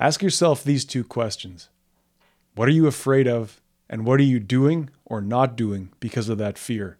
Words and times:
Ask 0.00 0.22
yourself 0.22 0.64
these 0.64 0.86
two 0.86 1.04
questions 1.04 1.68
What 2.54 2.68
are 2.68 2.72
you 2.72 2.86
afraid 2.86 3.28
of, 3.28 3.60
and 3.86 4.06
what 4.06 4.18
are 4.18 4.22
you 4.22 4.40
doing 4.40 4.88
or 5.04 5.20
not 5.20 5.56
doing 5.56 5.90
because 6.00 6.30
of 6.30 6.38
that 6.38 6.56
fear? 6.56 6.96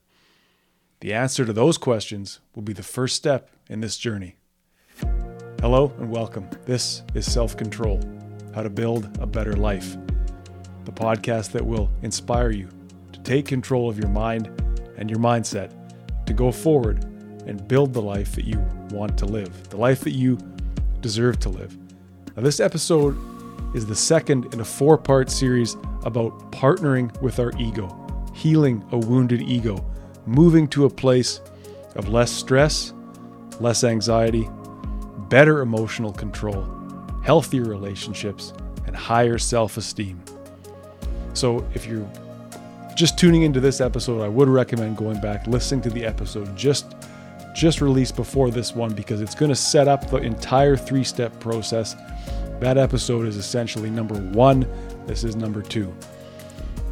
The 1.00 1.14
answer 1.14 1.46
to 1.46 1.54
those 1.54 1.78
questions 1.78 2.40
will 2.54 2.60
be 2.60 2.74
the 2.74 2.82
first 2.82 3.16
step 3.16 3.48
in 3.70 3.80
this 3.80 3.96
journey. 3.96 4.36
Hello 5.62 5.94
and 5.98 6.10
welcome. 6.10 6.46
This 6.66 7.02
is 7.14 7.24
Self 7.32 7.56
Control 7.56 8.02
How 8.54 8.62
to 8.62 8.68
Build 8.68 9.16
a 9.18 9.26
Better 9.26 9.54
Life, 9.54 9.96
the 10.84 10.92
podcast 10.92 11.52
that 11.52 11.64
will 11.64 11.90
inspire 12.02 12.50
you 12.50 12.68
to 13.14 13.20
take 13.20 13.46
control 13.46 13.88
of 13.88 13.98
your 13.98 14.10
mind 14.10 14.50
and 14.98 15.08
your 15.08 15.20
mindset 15.20 15.72
to 16.26 16.34
go 16.34 16.52
forward 16.52 17.02
and 17.46 17.66
build 17.66 17.94
the 17.94 18.02
life 18.02 18.34
that 18.34 18.44
you 18.44 18.58
want 18.90 19.16
to 19.16 19.24
live, 19.24 19.70
the 19.70 19.78
life 19.78 20.00
that 20.00 20.12
you 20.12 20.36
deserve 21.00 21.40
to 21.40 21.48
live. 21.48 21.79
Now, 22.40 22.44
this 22.44 22.58
episode 22.58 23.18
is 23.74 23.84
the 23.84 23.94
second 23.94 24.54
in 24.54 24.60
a 24.60 24.64
four 24.64 24.96
part 24.96 25.28
series 25.28 25.76
about 26.04 26.50
partnering 26.50 27.14
with 27.20 27.38
our 27.38 27.52
ego, 27.58 27.94
healing 28.32 28.82
a 28.92 28.98
wounded 28.98 29.42
ego, 29.42 29.84
moving 30.24 30.66
to 30.68 30.86
a 30.86 30.88
place 30.88 31.42
of 31.96 32.08
less 32.08 32.32
stress, 32.32 32.94
less 33.60 33.84
anxiety, 33.84 34.48
better 35.28 35.60
emotional 35.60 36.14
control, 36.14 36.66
healthier 37.22 37.64
relationships, 37.64 38.54
and 38.86 38.96
higher 38.96 39.36
self 39.36 39.76
esteem. 39.76 40.18
So, 41.34 41.68
if 41.74 41.84
you're 41.84 42.10
just 42.96 43.18
tuning 43.18 43.42
into 43.42 43.60
this 43.60 43.82
episode, 43.82 44.22
I 44.22 44.28
would 44.28 44.48
recommend 44.48 44.96
going 44.96 45.20
back, 45.20 45.46
listening 45.46 45.82
to 45.82 45.90
the 45.90 46.06
episode 46.06 46.56
just 46.56 46.94
just 47.54 47.80
released 47.80 48.16
before 48.16 48.50
this 48.50 48.74
one 48.74 48.94
because 48.94 49.20
it's 49.20 49.34
going 49.34 49.50
to 49.50 49.56
set 49.56 49.88
up 49.88 50.08
the 50.08 50.16
entire 50.18 50.76
three 50.76 51.04
step 51.04 51.38
process. 51.40 51.96
That 52.60 52.76
episode 52.76 53.26
is 53.26 53.38
essentially 53.38 53.88
number 53.88 54.16
one. 54.16 54.66
This 55.06 55.24
is 55.24 55.34
number 55.34 55.62
two. 55.62 55.94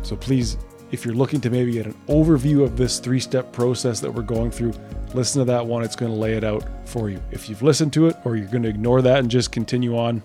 So 0.02 0.16
please, 0.16 0.56
if 0.92 1.04
you're 1.04 1.14
looking 1.14 1.42
to 1.42 1.50
maybe 1.50 1.72
get 1.72 1.84
an 1.84 1.94
overview 2.08 2.64
of 2.64 2.78
this 2.78 2.98
three 2.98 3.20
step 3.20 3.52
process 3.52 4.00
that 4.00 4.10
we're 4.10 4.22
going 4.22 4.50
through, 4.50 4.72
listen 5.12 5.40
to 5.40 5.44
that 5.44 5.66
one. 5.66 5.84
It's 5.84 5.94
going 5.94 6.10
to 6.10 6.16
lay 6.16 6.32
it 6.32 6.42
out 6.42 6.64
for 6.88 7.10
you. 7.10 7.22
If 7.30 7.50
you've 7.50 7.60
listened 7.60 7.92
to 7.92 8.06
it 8.06 8.16
or 8.24 8.34
you're 8.34 8.46
going 8.46 8.62
to 8.62 8.68
ignore 8.70 9.02
that 9.02 9.18
and 9.18 9.30
just 9.30 9.52
continue 9.52 9.98
on, 9.98 10.22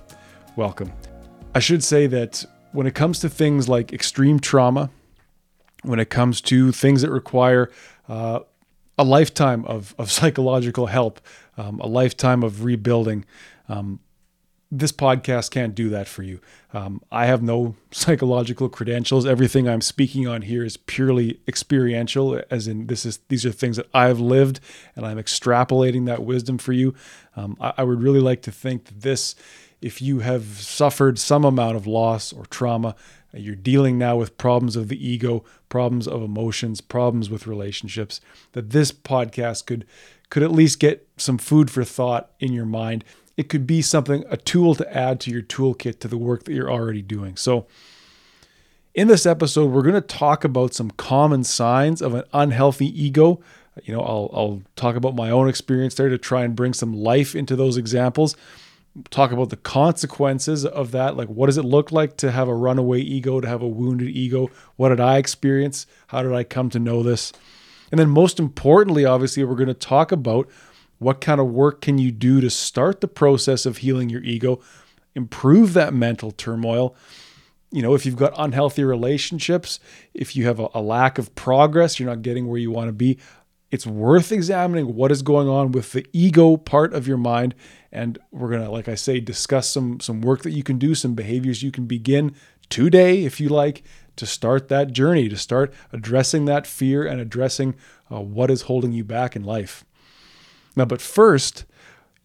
welcome. 0.56 0.94
I 1.54 1.60
should 1.60 1.84
say 1.84 2.08
that 2.08 2.46
when 2.72 2.88
it 2.88 2.96
comes 2.96 3.20
to 3.20 3.30
things 3.30 3.68
like 3.68 3.92
extreme 3.92 4.40
trauma, 4.40 4.92
when 5.82 6.00
it 6.00 6.10
comes 6.10 6.40
to 6.40 6.72
things 6.72 7.02
that 7.02 7.12
require 7.12 7.70
uh, 8.08 8.40
a 8.98 9.04
lifetime 9.04 9.66
of, 9.66 9.94
of 9.98 10.10
psychological 10.20 10.86
help, 10.86 11.20
um, 11.58 11.82
a 11.82 11.88
lifetime 11.88 12.44
of 12.44 12.64
rebuilding. 12.64 13.26
Um, 13.68 14.00
this 14.76 14.92
podcast 14.92 15.52
can't 15.52 15.76
do 15.76 15.90
that 15.90 16.08
for 16.08 16.24
you. 16.24 16.40
Um, 16.74 17.02
I 17.12 17.28
have 17.28 17.44
no 17.44 17.76
psychological 17.92 18.70
credentials. 18.70 19.26
Everything 19.26 19.70
I'm 19.70 19.82
speaking 19.82 20.28
on 20.28 20.42
here 20.42 20.66
is 20.66 20.78
purely 20.78 21.40
experiential, 21.48 22.42
as 22.50 22.68
in 22.68 22.88
this 22.88 23.06
is 23.06 23.20
these 23.28 23.46
are 23.46 23.52
things 23.52 23.78
that 23.78 23.88
I've 23.94 24.20
lived, 24.20 24.60
and 24.96 25.06
I'm 25.06 25.18
extrapolating 25.18 26.08
that 26.08 26.24
wisdom 26.24 26.58
for 26.58 26.74
you. 26.74 26.96
Um, 27.36 27.56
I, 27.62 27.74
I 27.78 27.84
would 27.84 28.02
really 28.02 28.20
like 28.20 28.42
to 28.44 28.52
think 28.52 28.86
that 28.86 29.02
this, 29.02 29.36
if 29.80 30.02
you 30.02 30.20
have 30.20 30.44
suffered 30.44 31.20
some 31.20 31.46
amount 31.46 31.76
of 31.76 31.86
loss 31.86 32.34
or 32.34 32.46
trauma, 32.48 32.96
you're 33.32 33.56
dealing 33.56 33.98
now 33.98 34.16
with 34.16 34.38
problems 34.38 34.76
of 34.76 34.88
the 34.88 35.08
ego, 35.08 35.44
problems 35.70 36.08
of 36.08 36.22
emotions, 36.22 36.82
problems 36.82 37.30
with 37.30 37.48
relationships, 37.48 38.22
that 38.54 38.72
this 38.72 38.92
podcast 38.92 39.66
could 39.66 39.86
could 40.30 40.42
at 40.42 40.52
least 40.52 40.80
get 40.80 41.08
some 41.16 41.38
food 41.38 41.70
for 41.70 41.84
thought 41.84 42.32
in 42.40 42.54
your 42.54 42.66
mind. 42.66 43.04
It 43.36 43.50
could 43.50 43.66
be 43.66 43.82
something 43.82 44.24
a 44.30 44.38
tool 44.38 44.76
to 44.76 44.96
add 44.96 45.20
to 45.22 45.32
your 45.32 45.42
toolkit 45.42 46.00
to 46.00 46.08
the 46.08 46.18
work 46.18 46.44
that 46.44 46.54
you're 46.54 46.72
already 46.72 47.02
doing. 47.02 47.36
So 47.36 47.66
in 48.94 49.08
this 49.08 49.26
episode, 49.26 49.72
we're 49.72 49.82
going 49.82 49.96
to 49.96 50.02
talk 50.02 50.44
about 50.44 50.74
some 50.74 50.92
common 50.92 51.44
signs 51.44 52.02
of 52.02 52.14
an 52.14 52.24
unhealthy 52.32 52.88
ego. 53.02 53.42
You 53.84 53.96
know, 53.96 54.02
I'll, 54.02 54.30
I'll 54.34 54.62
talk 54.76 54.96
about 54.96 55.16
my 55.16 55.32
own 55.32 55.50
experience 55.50 55.96
there 55.96 56.10
to 56.10 56.18
try 56.20 56.44
and 56.44 56.56
bring 56.56 56.74
some 56.74 56.94
life 56.94 57.36
into 57.36 57.56
those 57.56 57.76
examples 57.76 58.36
talk 59.10 59.32
about 59.32 59.50
the 59.50 59.58
consequences 59.58 60.66
of 60.66 60.92
that. 60.92 61.18
Like, 61.18 61.28
what 61.28 61.48
does 61.48 61.58
it 61.58 61.66
look 61.66 61.92
like 61.92 62.18
to 62.18 62.32
have 62.32 62.48
a 62.48 62.54
runaway 62.54 63.00
ego, 63.00 63.42
to 63.42 63.48
have 63.48 63.62
a 63.62 63.68
wounded 63.68 64.10
ego? 64.10 64.50
What 64.76 64.90
did 64.90 65.00
I 65.00 65.18
experience? 65.18 65.88
How 66.08 66.22
did 66.22 66.34
I 66.34 66.44
come 66.44 66.70
to 66.72 66.80
know 66.80 67.04
this? 67.04 67.34
And 67.92 68.00
then, 68.00 68.10
most 68.10 68.40
importantly, 68.40 69.06
obviously, 69.06 69.44
we're 69.44 69.56
going 69.56 69.68
to 69.68 69.74
talk 69.74 70.12
about 70.12 70.50
what 71.04 71.22
kind 71.22 71.40
of 71.40 71.48
work 71.48 71.82
can 71.82 71.98
you 71.98 72.12
do 72.12 72.42
to 72.42 72.50
start 72.50 73.02
the 73.02 73.08
process 73.08 73.66
of 73.66 73.78
healing 73.78 74.10
your 74.10 74.24
ego, 74.24 74.60
improve 75.16 75.74
that 75.74 75.94
mental 75.94 76.32
turmoil. 76.32 76.96
You 77.72 77.82
know, 77.82 77.94
if 77.94 78.06
you've 78.06 78.16
got 78.16 78.34
unhealthy 78.38 78.84
relationships, 78.84 79.80
if 80.14 80.36
you 80.36 80.46
have 80.46 80.60
a, 80.60 80.70
a 80.74 80.82
lack 80.82 81.18
of 81.18 81.34
progress, 81.36 82.00
you're 82.00 82.10
not 82.10 82.22
getting 82.22 82.48
where 82.48 82.60
you 82.60 82.72
want 82.72 82.88
to 82.88 82.94
be, 82.94 83.18
it's 83.74 83.88
worth 83.88 84.32
examining 84.32 84.94
what 84.94 85.12
is 85.12 85.24
going 85.24 85.50
on 85.50 85.72
with 85.72 85.94
the 85.94 86.06
ego 86.14 86.58
part 86.58 86.94
of 86.94 87.08
your 87.08 87.18
mind 87.18 87.56
and 87.92 88.20
we're 88.30 88.50
going 88.50 88.62
to 88.62 88.70
like 88.70 88.88
i 88.88 88.94
say 88.94 89.20
discuss 89.20 89.68
some 89.68 90.00
some 90.00 90.22
work 90.22 90.44
that 90.44 90.52
you 90.52 90.62
can 90.62 90.78
do 90.78 90.94
some 90.94 91.16
behaviors 91.16 91.64
you 91.64 91.72
can 91.72 91.88
begin 91.88 92.36
today 92.70 93.26
if 93.26 93.42
you 93.42 93.50
like 93.50 93.82
to 94.16 94.28
start 94.28 94.68
that 94.68 94.92
journey 94.92 95.28
to 95.28 95.36
start 95.36 95.74
addressing 95.92 96.46
that 96.46 96.68
fear 96.68 97.04
and 97.04 97.20
addressing 97.20 97.74
uh, 98.12 98.22
what 98.22 98.52
is 98.52 98.64
holding 98.64 98.92
you 98.92 99.04
back 99.04 99.36
in 99.36 99.44
life 99.44 99.84
now 100.76 100.86
but 100.86 101.02
first 101.02 101.66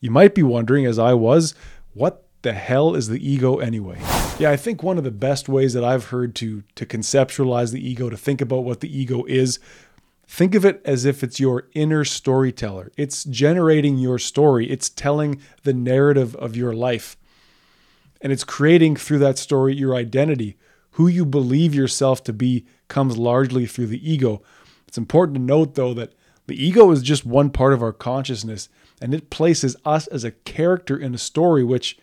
you 0.01 0.11
might 0.11 0.35
be 0.35 0.43
wondering 0.43 0.87
as 0.87 0.99
i 0.99 1.13
was 1.13 1.55
what 1.95 2.25
the 2.43 2.53
hell 2.53 2.95
is 2.95 3.09
the 3.09 3.29
ego 3.29 3.59
anyway 3.59 3.99
yeah 4.39 4.51
i 4.51 4.57
think 4.57 4.83
one 4.83 4.99
of 4.99 5.05
the 5.05 5.11
best 5.11 5.49
ways 5.49 5.73
that 5.75 5.85
i've 5.85 6.07
heard 6.07 6.35
to 6.35 6.63
to 6.75 6.87
conceptualize 6.87 7.73
the 7.73 7.89
ego 7.89 8.09
to 8.09 8.17
think 8.17 8.41
about 8.41 8.65
what 8.65 8.81
the 8.81 8.99
ego 8.99 9.25
is 9.25 9.59
Think 10.31 10.55
of 10.55 10.67
it 10.67 10.83
as 10.85 11.07
if 11.07 11.25
it's 11.25 11.41
your 11.41 11.69
inner 11.73 12.05
storyteller. 12.05 12.93
It's 12.99 13.25
generating 13.25 13.97
your 13.97 14.19
story, 14.19 14.71
it's 14.71 14.91
telling 14.91 15.41
the 15.63 15.73
narrative 15.73 16.37
of 16.37 16.55
your 16.55 16.75
life. 16.75 17.17
And 18.21 18.31
it's 18.31 18.45
creating 18.45 18.97
through 18.97 19.21
that 19.21 19.39
story 19.39 19.75
your 19.75 19.95
identity. 19.95 20.59
Who 20.93 21.07
you 21.07 21.25
believe 21.25 21.75
yourself 21.75 22.23
to 22.25 22.35
be 22.35 22.67
comes 22.89 23.17
largely 23.17 23.65
through 23.65 23.87
the 23.87 24.11
ego. 24.11 24.43
It's 24.87 24.99
important 24.99 25.37
to 25.37 25.43
note, 25.43 25.77
though, 25.77 25.95
that 25.95 26.13
the 26.49 26.63
ego 26.63 26.91
is 26.91 27.03
just 27.03 27.25
one 27.27 27.51
part 27.51 27.73
of 27.73 27.83
our 27.83 27.93
consciousness, 27.93 28.69
and 29.01 29.15
it 29.15 29.31
places 29.31 29.77
us 29.85 30.07
as 30.09 30.25
a 30.25 30.33
character 30.33 30.97
in 30.97 31.15
a 31.15 31.19
story, 31.19 31.63
which 31.63 31.99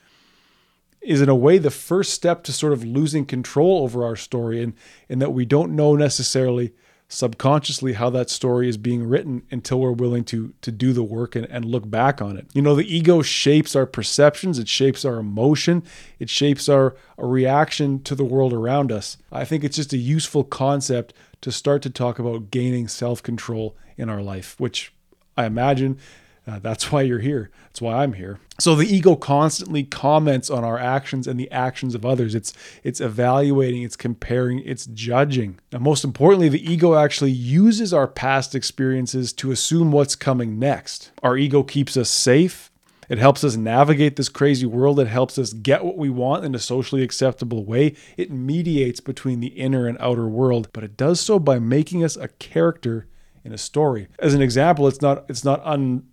is 1.02 1.22
in 1.22 1.30
a 1.30 1.36
way 1.36 1.58
the 1.58 1.72
first 1.72 2.14
step 2.14 2.44
to 2.44 2.54
sort 2.54 2.72
of 2.72 2.84
losing 2.84 3.26
control 3.26 3.84
over 3.84 4.06
our 4.06 4.16
story, 4.16 4.62
and, 4.62 4.74
and 5.10 5.22
that 5.22 5.34
we 5.34 5.46
don't 5.46 5.76
know 5.76 5.96
necessarily 5.96 6.74
subconsciously 7.08 7.94
how 7.94 8.10
that 8.10 8.30
story 8.30 8.68
is 8.68 8.78
being 8.78 9.08
written 9.08 9.44
until 9.52 9.80
we're 9.80 9.92
willing 9.92 10.24
to 10.24 10.54
to 10.62 10.72
do 10.72 10.92
the 10.92 11.04
work 11.04 11.36
and, 11.36 11.46
and 11.52 11.64
look 11.64 11.90
back 11.90 12.22
on 12.22 12.36
it. 12.36 12.48
You 12.54 12.62
know, 12.62 12.76
the 12.76 12.96
ego 12.96 13.22
shapes 13.22 13.76
our 13.76 13.86
perceptions, 13.86 14.58
it 14.58 14.68
shapes 14.68 15.06
our 15.06 15.18
emotion, 15.18 15.84
it 16.20 16.30
shapes 16.30 16.68
our, 16.68 16.96
our 17.18 17.28
reaction 17.28 18.02
to 18.04 18.16
the 18.16 18.26
world 18.26 18.54
around 18.54 18.92
us. 18.92 19.18
I 19.32 19.46
think 19.46 19.64
it's 19.64 19.76
just 19.76 19.94
a 19.94 19.98
useful 19.98 20.44
concept 20.44 21.14
to 21.46 21.52
start 21.52 21.84
to 21.84 21.92
talk 21.92 22.18
about 22.18 22.50
gaining 22.50 22.88
self-control 22.88 23.78
in 23.98 24.10
our 24.10 24.24
life, 24.24 24.56
which 24.60 24.92
I 25.38 25.46
imagine 25.46 26.00
uh, 26.48 26.58
that's 26.58 26.92
why 26.92 27.04
you're 27.04 27.20
here. 27.20 27.52
That's 27.66 27.82
why 27.82 28.02
I'm 28.02 28.14
here. 28.14 28.40
So 28.60 28.74
the 28.74 28.88
ego 28.88 29.16
constantly 29.16 29.84
comments 29.84 30.50
on 30.50 30.64
our 30.64 30.80
actions 30.80 31.28
and 31.28 31.40
the 31.40 31.52
actions 31.52 31.94
of 31.94 32.04
others. 32.04 32.34
It's 32.34 32.52
it's 32.84 33.00
evaluating, 33.00 33.84
it's 33.84 33.96
comparing, 33.96 34.60
it's 34.66 34.88
judging. 34.88 35.60
Now, 35.72 35.78
most 35.80 36.04
importantly, 36.04 36.50
the 36.50 36.68
ego 36.68 36.96
actually 36.96 37.30
uses 37.30 37.94
our 37.94 38.08
past 38.08 38.56
experiences 38.56 39.32
to 39.34 39.52
assume 39.52 39.92
what's 39.92 40.16
coming 40.16 40.58
next. 40.58 41.12
Our 41.22 41.38
ego 41.38 41.62
keeps 41.62 41.96
us 41.96 42.10
safe. 42.10 42.72
It 43.10 43.18
helps 43.18 43.44
us 43.44 43.56
navigate 43.56 44.16
this 44.16 44.30
crazy 44.30 44.66
world. 44.66 45.00
It 45.00 45.08
helps 45.08 45.38
us 45.38 45.54
get 45.54 45.86
what 45.86 45.98
we 45.98 46.10
want 46.10 46.46
in 46.46 46.56
a 46.56 46.60
socially 46.60 47.04
acceptable 47.04 47.64
way. 47.64 47.96
It 48.18 48.32
mediates 48.32 49.00
between 49.00 49.40
the 49.40 49.48
inner 49.48 49.88
and 49.88 49.98
outer 50.00 50.28
world, 50.28 50.70
but 50.74 50.84
it 50.84 50.98
does 50.98 51.20
so 51.20 51.40
by 51.40 51.60
making 51.60 52.04
us 52.04 52.16
a 52.16 52.28
character 52.28 53.08
in 53.44 53.54
a 53.54 53.58
story. 53.58 54.08
As 54.20 54.34
an 54.34 54.42
example, 54.42 54.88
it's 54.88 55.02
not 55.02 55.26
it's 55.30 55.44
not 55.44 55.62
un 55.64 56.04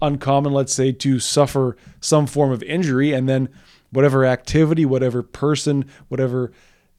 uncommon, 0.00 0.52
let's 0.52 0.72
say, 0.72 0.92
to 0.92 1.18
suffer 1.18 1.76
some 2.00 2.26
form 2.26 2.52
of 2.52 2.62
injury 2.62 3.12
and 3.12 3.28
then 3.28 3.48
whatever 3.90 4.24
activity, 4.24 4.84
whatever 4.84 5.22
person, 5.22 5.84
whatever 6.08 6.52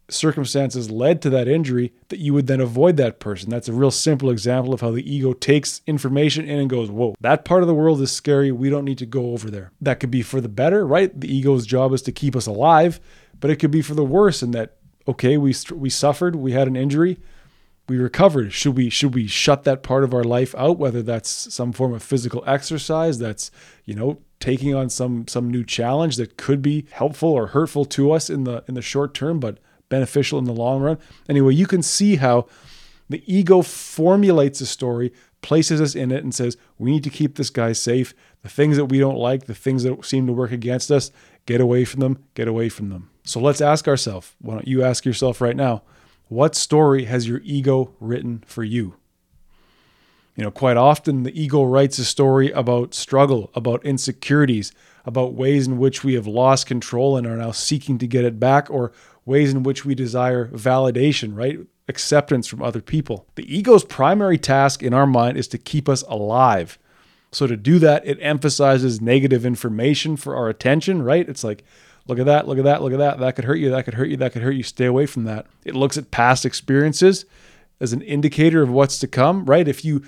circumstances 0.10 0.92
led 0.92 1.22
to 1.22 1.30
that 1.30 1.48
injury, 1.48 1.94
that 2.10 2.20
you 2.20 2.34
would 2.34 2.48
then 2.48 2.60
avoid 2.60 2.98
that 2.98 3.20
person. 3.20 3.50
That's 3.50 3.68
a 3.68 3.74
real 3.74 3.92
simple 3.92 4.30
example 4.30 4.74
of 4.74 4.82
how 4.82 4.92
the 4.92 5.10
ego 5.10 5.34
takes 5.34 5.82
information 5.88 6.46
in 6.46 6.60
and 6.60 6.70
goes, 6.70 6.90
Whoa, 6.90 7.16
that 7.22 7.46
part 7.46 7.64
of 7.64 7.68
the 7.68 7.74
world 7.74 8.02
is 8.02 8.12
scary. 8.12 8.52
We 8.52 8.70
don't 8.70 8.86
need 8.86 8.98
to 9.00 9.06
go 9.06 9.32
over 9.32 9.50
there. 9.50 9.72
That 9.82 10.00
could 10.00 10.12
be 10.12 10.22
for 10.22 10.42
the 10.42 10.50
better, 10.50 10.86
right? 10.86 11.18
The 11.20 11.34
ego's 11.34 11.66
job 11.66 11.94
is 11.94 12.02
to 12.04 12.12
keep 12.12 12.36
us 12.36 12.48
alive, 12.48 13.00
but 13.40 13.50
it 13.50 13.58
could 13.58 13.72
be 13.72 13.82
for 13.82 13.96
the 13.96 14.06
worse 14.06 14.44
in 14.44 14.52
that, 14.52 14.78
okay, 15.08 15.38
we, 15.38 15.54
we 15.74 15.90
suffered, 15.90 16.36
we 16.36 16.52
had 16.52 16.68
an 16.68 16.76
injury 16.76 17.20
we 17.90 17.98
recovered 17.98 18.54
should 18.54 18.78
we 18.78 18.90
should 18.90 19.14
we 19.14 19.28
shut 19.28 19.66
that 19.66 19.84
part 19.84 20.06
of 20.06 20.14
our 20.14 20.24
life 20.24 20.56
out 20.58 20.80
whether 20.80 21.02
that's 21.02 21.54
some 21.54 21.74
form 21.74 21.94
of 21.94 22.02
physical 22.02 22.42
exercise 22.48 23.20
that's 23.20 23.52
you 23.84 23.94
know 23.94 24.20
taking 24.44 24.76
on 24.76 24.90
some 24.90 25.26
some 25.26 25.50
new 25.50 25.64
challenge 25.64 26.18
that 26.18 26.36
could 26.36 26.62
be 26.62 26.86
helpful 26.92 27.30
or 27.30 27.48
hurtful 27.48 27.86
to 27.86 28.12
us 28.12 28.30
in 28.30 28.44
the 28.44 28.62
in 28.68 28.74
the 28.74 28.82
short 28.82 29.14
term, 29.14 29.40
but 29.40 29.58
beneficial 29.94 30.40
in 30.40 30.46
the 30.46 30.62
long 30.66 30.82
run. 30.82 30.98
Anyway, 31.30 31.54
you 31.54 31.68
can 31.68 31.84
see 31.84 32.16
how 32.16 32.48
the 33.10 33.22
ego 33.32 33.62
formulates 33.62 34.60
a 34.62 34.66
story, 34.66 35.14
places 35.42 35.80
us 35.80 35.94
in 35.94 36.12
it, 36.12 36.24
and 36.24 36.34
says, 36.34 36.58
we 36.80 36.90
need 36.90 37.04
to 37.04 37.12
keep 37.12 37.36
this 37.36 37.52
guy 37.52 37.74
safe. 37.74 38.16
The 38.42 38.50
things 38.50 38.76
that 38.78 38.86
we 38.86 38.98
don't 38.98 39.18
like, 39.18 39.46
the 39.46 39.54
things 39.54 39.84
that 39.84 40.04
seem 40.04 40.26
to 40.26 40.34
work 40.34 40.52
against 40.52 40.90
us, 40.90 41.12
get 41.46 41.62
away 41.62 41.86
from 41.86 42.00
them, 42.00 42.24
get 42.34 42.48
away 42.48 42.70
from 42.70 42.90
them. 42.90 43.12
So 43.24 43.40
let's 43.40 43.62
ask 43.62 43.88
ourselves 43.88 44.34
why 44.42 44.56
don't 44.56 44.68
you 44.68 44.84
ask 44.84 45.06
yourself 45.06 45.42
right 45.42 45.56
now, 45.56 45.84
what 46.28 46.56
story 46.56 47.06
has 47.06 47.28
your 47.28 47.42
ego 47.44 47.94
written 48.00 48.44
for 48.48 48.64
you? 48.64 48.96
You 50.36 50.44
know, 50.44 50.52
quite 50.52 50.78
often 50.78 51.22
the 51.22 51.40
ego 51.40 51.64
writes 51.64 52.00
a 52.00 52.06
story 52.06 52.50
about 52.52 52.96
struggle, 52.96 53.52
about 53.54 53.86
insecurities, 53.86 54.72
about 55.06 55.34
ways 55.34 55.68
in 55.68 55.78
which 55.78 56.04
we 56.04 56.16
have 56.16 56.26
lost 56.26 56.66
control 56.66 57.18
and 57.18 57.28
are 57.28 57.38
now 57.38 57.52
seeking 57.52 58.00
to 58.00 58.08
get 58.08 58.26
it 58.26 58.40
back, 58.40 58.72
or 58.72 58.92
ways 59.26 59.52
in 59.52 59.64
which 59.64 59.86
we 59.86 59.96
desire 59.96 60.48
validation, 60.50 61.36
right? 61.36 61.60
Acceptance 61.88 62.48
from 62.48 62.62
other 62.62 62.82
people. 62.82 63.28
The 63.36 63.56
ego's 63.56 63.84
primary 63.84 64.38
task 64.38 64.84
in 64.84 64.94
our 64.94 65.08
mind 65.08 65.38
is 65.38 65.48
to 65.50 65.58
keep 65.58 65.88
us 65.90 66.02
alive. 66.04 66.78
So, 67.32 67.48
to 67.48 67.58
do 67.58 67.80
that, 67.80 68.06
it 68.06 68.20
emphasizes 68.22 69.02
negative 69.02 69.46
information 69.46 70.18
for 70.18 70.36
our 70.36 70.50
attention, 70.50 71.02
right? 71.02 71.28
It's 71.28 71.44
like, 71.44 71.64
look 72.08 72.20
at 72.20 72.26
that, 72.26 72.48
look 72.48 72.60
at 72.60 72.64
that, 72.64 72.82
look 72.82 72.94
at 72.94 73.00
that. 73.00 73.20
That 73.20 73.36
could 73.36 73.46
hurt 73.46 73.56
you, 73.56 73.72
that 73.72 73.86
could 73.86 73.96
hurt 73.96 74.10
you, 74.10 74.18
that 74.18 74.34
could 74.34 74.44
hurt 74.44 74.52
you. 74.52 74.64
Stay 74.64 74.86
away 74.86 75.08
from 75.08 75.24
that. 75.24 75.48
It 75.66 75.76
looks 75.76 75.98
at 75.98 76.12
past 76.12 76.46
experiences 76.46 77.26
as 77.80 77.92
an 77.92 78.02
indicator 78.02 78.62
of 78.62 78.70
what's 78.70 79.00
to 79.00 79.08
come, 79.08 79.46
right? 79.46 79.68
If 79.68 79.84
you 79.84 80.04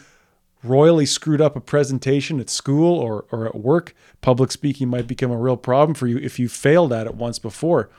royally 0.64 1.06
screwed 1.06 1.42
up 1.42 1.56
a 1.56 1.62
presentation 1.62 2.40
at 2.40 2.50
school 2.50 2.98
or, 3.00 3.26
or 3.32 3.48
at 3.48 3.56
work, 3.56 3.96
public 4.22 4.52
speaking 4.52 4.88
might 4.88 5.08
become 5.08 5.32
a 5.32 5.38
real 5.38 5.58
problem 5.58 5.94
for 5.94 6.08
you 6.08 6.18
if 6.18 6.40
you 6.40 6.50
failed 6.50 6.92
at 6.92 7.08
it 7.08 7.16
once 7.16 7.40
before. 7.40 7.90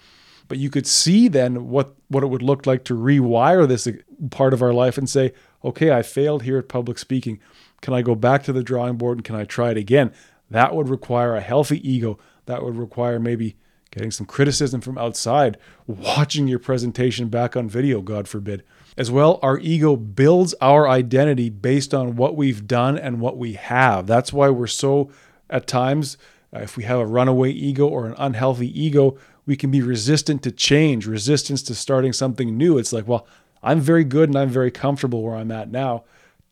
But 0.49 0.59
you 0.59 0.71
could 0.71 0.87
see 0.87 1.29
then 1.29 1.69
what, 1.69 1.95
what 2.09 2.23
it 2.23 2.29
would 2.29 2.43
look 2.43 2.67
like 2.67 2.85
to 2.85 2.95
rewire 2.95 3.67
this 3.67 3.89
part 4.31 4.55
of 4.55 4.63
our 4.63 4.73
life 4.73 4.97
and 4.97 5.09
say, 5.09 5.33
okay, 5.65 5.91
I 5.91 6.03
failed 6.03 6.45
here 6.45 6.59
at 6.59 6.69
public 6.69 6.99
speaking. 6.99 7.41
Can 7.81 7.95
I 7.95 8.03
go 8.03 8.15
back 8.15 8.43
to 8.45 8.53
the 8.53 8.63
drawing 8.63 8.97
board 8.97 9.19
and 9.19 9.25
can 9.25 9.35
I 9.35 9.45
try 9.45 9.71
it 9.71 9.77
again? 9.77 10.13
That 10.51 10.75
would 10.75 10.89
require 10.89 11.35
a 11.35 11.41
healthy 11.41 11.87
ego. 11.89 12.19
That 12.47 12.63
would 12.63 12.77
require 12.77 13.19
maybe 13.19 13.57
getting 13.91 14.11
some 14.11 14.27
criticism 14.27 14.81
from 14.81 14.99
outside, 14.99 15.57
watching 15.87 16.47
your 16.47 16.59
presentation 16.59 17.29
back 17.29 17.57
on 17.57 17.69
video, 17.69 18.01
God 18.03 18.29
forbid. 18.29 18.63
As 18.97 19.11
well, 19.11 19.39
our 19.43 19.59
ego 19.59 19.97
builds 19.97 20.55
our 20.61 20.89
identity 20.89 21.51
based 21.51 21.93
on 21.93 22.17
what 22.17 22.37
we've 22.37 22.67
done 22.67 22.97
and 22.99 23.21
what 23.21 23.37
we 23.37 23.55
have. 23.55 24.07
That's 24.07 24.33
why 24.33 24.49
we're 24.49 24.67
so, 24.67 25.11
at 25.51 25.67
times, 25.67 26.17
uh, 26.55 26.61
if 26.61 26.77
we 26.77 26.85
have 26.85 26.99
a 26.99 27.07
runaway 27.07 27.51
ego 27.51 27.87
or 27.87 28.07
an 28.07 28.15
unhealthy 28.17 28.81
ego, 28.81 29.19
we 29.47 29.57
can 29.57 29.71
be 29.71 29.81
resistant 29.81 30.43
to 30.43 30.51
change, 30.51 31.07
resistance 31.07 31.63
to 31.63 31.75
starting 31.75 32.13
something 32.13 32.57
new. 32.57 32.79
It's 32.79 32.93
like, 32.93 33.07
well, 33.07 33.27
I'm 33.63 33.81
very 33.81 34.05
good 34.05 34.29
and 34.29 34.37
I'm 34.37 34.51
very 34.51 34.71
comfortable 34.71 35.23
where 35.23 35.37
I'm 35.37 35.53
at 35.53 35.71
now. 35.71 36.05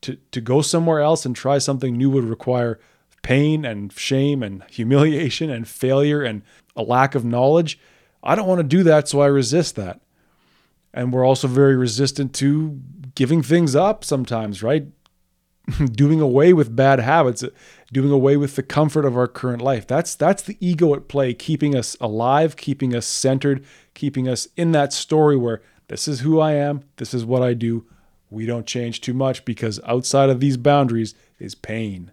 To, 0.02 0.16
to 0.32 0.40
go 0.40 0.62
somewhere 0.62 1.00
else 1.00 1.24
and 1.24 1.34
try 1.34 1.58
something 1.58 1.96
new 1.96 2.10
would 2.10 2.24
require 2.24 2.78
pain 3.22 3.64
and 3.64 3.92
shame 3.92 4.42
and 4.42 4.62
humiliation 4.70 5.50
and 5.50 5.66
failure 5.66 6.22
and 6.22 6.42
a 6.76 6.82
lack 6.82 7.14
of 7.14 7.24
knowledge. 7.24 7.78
I 8.22 8.34
don't 8.34 8.48
want 8.48 8.60
to 8.60 8.64
do 8.64 8.82
that, 8.84 9.08
so 9.08 9.20
I 9.20 9.26
resist 9.26 9.76
that. 9.76 10.00
And 10.92 11.12
we're 11.12 11.26
also 11.26 11.48
very 11.48 11.76
resistant 11.76 12.32
to 12.36 12.80
giving 13.14 13.42
things 13.42 13.74
up 13.74 14.04
sometimes, 14.04 14.62
right? 14.62 14.86
doing 15.92 16.20
away 16.20 16.52
with 16.52 16.76
bad 16.76 17.00
habits, 17.00 17.44
doing 17.92 18.10
away 18.10 18.36
with 18.36 18.56
the 18.56 18.62
comfort 18.62 19.04
of 19.04 19.16
our 19.16 19.28
current 19.28 19.62
life. 19.62 19.86
That's 19.86 20.14
that's 20.14 20.42
the 20.42 20.56
ego 20.60 20.94
at 20.94 21.08
play, 21.08 21.34
keeping 21.34 21.74
us 21.74 21.96
alive, 22.00 22.56
keeping 22.56 22.94
us 22.94 23.06
centered, 23.06 23.64
keeping 23.94 24.28
us 24.28 24.48
in 24.56 24.72
that 24.72 24.92
story 24.92 25.36
where 25.36 25.62
this 25.88 26.08
is 26.08 26.20
who 26.20 26.40
I 26.40 26.52
am, 26.52 26.82
this 26.96 27.14
is 27.14 27.24
what 27.24 27.42
I 27.42 27.54
do. 27.54 27.86
We 28.30 28.46
don't 28.46 28.66
change 28.66 29.00
too 29.00 29.14
much 29.14 29.44
because 29.44 29.80
outside 29.84 30.28
of 30.28 30.40
these 30.40 30.56
boundaries 30.56 31.14
is 31.38 31.54
pain. 31.54 32.10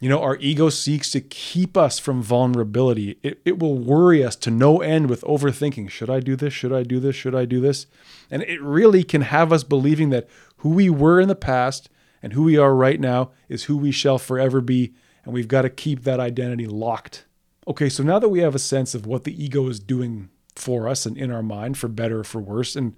You 0.00 0.08
know, 0.08 0.22
our 0.22 0.36
ego 0.36 0.70
seeks 0.70 1.10
to 1.10 1.20
keep 1.20 1.76
us 1.76 1.98
from 1.98 2.22
vulnerability. 2.22 3.18
It, 3.22 3.42
it 3.44 3.58
will 3.58 3.76
worry 3.76 4.24
us 4.24 4.34
to 4.36 4.50
no 4.50 4.80
end 4.80 5.10
with 5.10 5.20
overthinking. 5.22 5.90
Should 5.90 6.08
I 6.08 6.20
do 6.20 6.36
this? 6.36 6.54
Should 6.54 6.72
I 6.72 6.84
do 6.84 6.98
this? 6.98 7.14
Should 7.14 7.34
I 7.34 7.44
do 7.44 7.60
this? 7.60 7.86
And 8.30 8.42
it 8.44 8.62
really 8.62 9.04
can 9.04 9.20
have 9.20 9.52
us 9.52 9.62
believing 9.62 10.08
that 10.10 10.26
who 10.58 10.70
we 10.70 10.88
were 10.88 11.20
in 11.20 11.28
the 11.28 11.34
past 11.34 11.90
and 12.22 12.32
who 12.32 12.42
we 12.42 12.56
are 12.56 12.74
right 12.74 13.00
now 13.00 13.30
is 13.48 13.64
who 13.64 13.76
we 13.76 13.92
shall 13.92 14.18
forever 14.18 14.60
be. 14.60 14.94
And 15.24 15.34
we've 15.34 15.48
got 15.48 15.62
to 15.62 15.70
keep 15.70 16.04
that 16.04 16.20
identity 16.20 16.66
locked. 16.66 17.26
Okay, 17.68 17.88
so 17.88 18.02
now 18.02 18.18
that 18.18 18.30
we 18.30 18.40
have 18.40 18.54
a 18.54 18.58
sense 18.58 18.94
of 18.94 19.06
what 19.06 19.24
the 19.24 19.44
ego 19.44 19.68
is 19.68 19.80
doing 19.80 20.30
for 20.56 20.88
us 20.88 21.06
and 21.06 21.16
in 21.16 21.30
our 21.30 21.42
mind, 21.42 21.78
for 21.78 21.88
better 21.88 22.20
or 22.20 22.24
for 22.24 22.40
worse, 22.40 22.74
and 22.74 22.96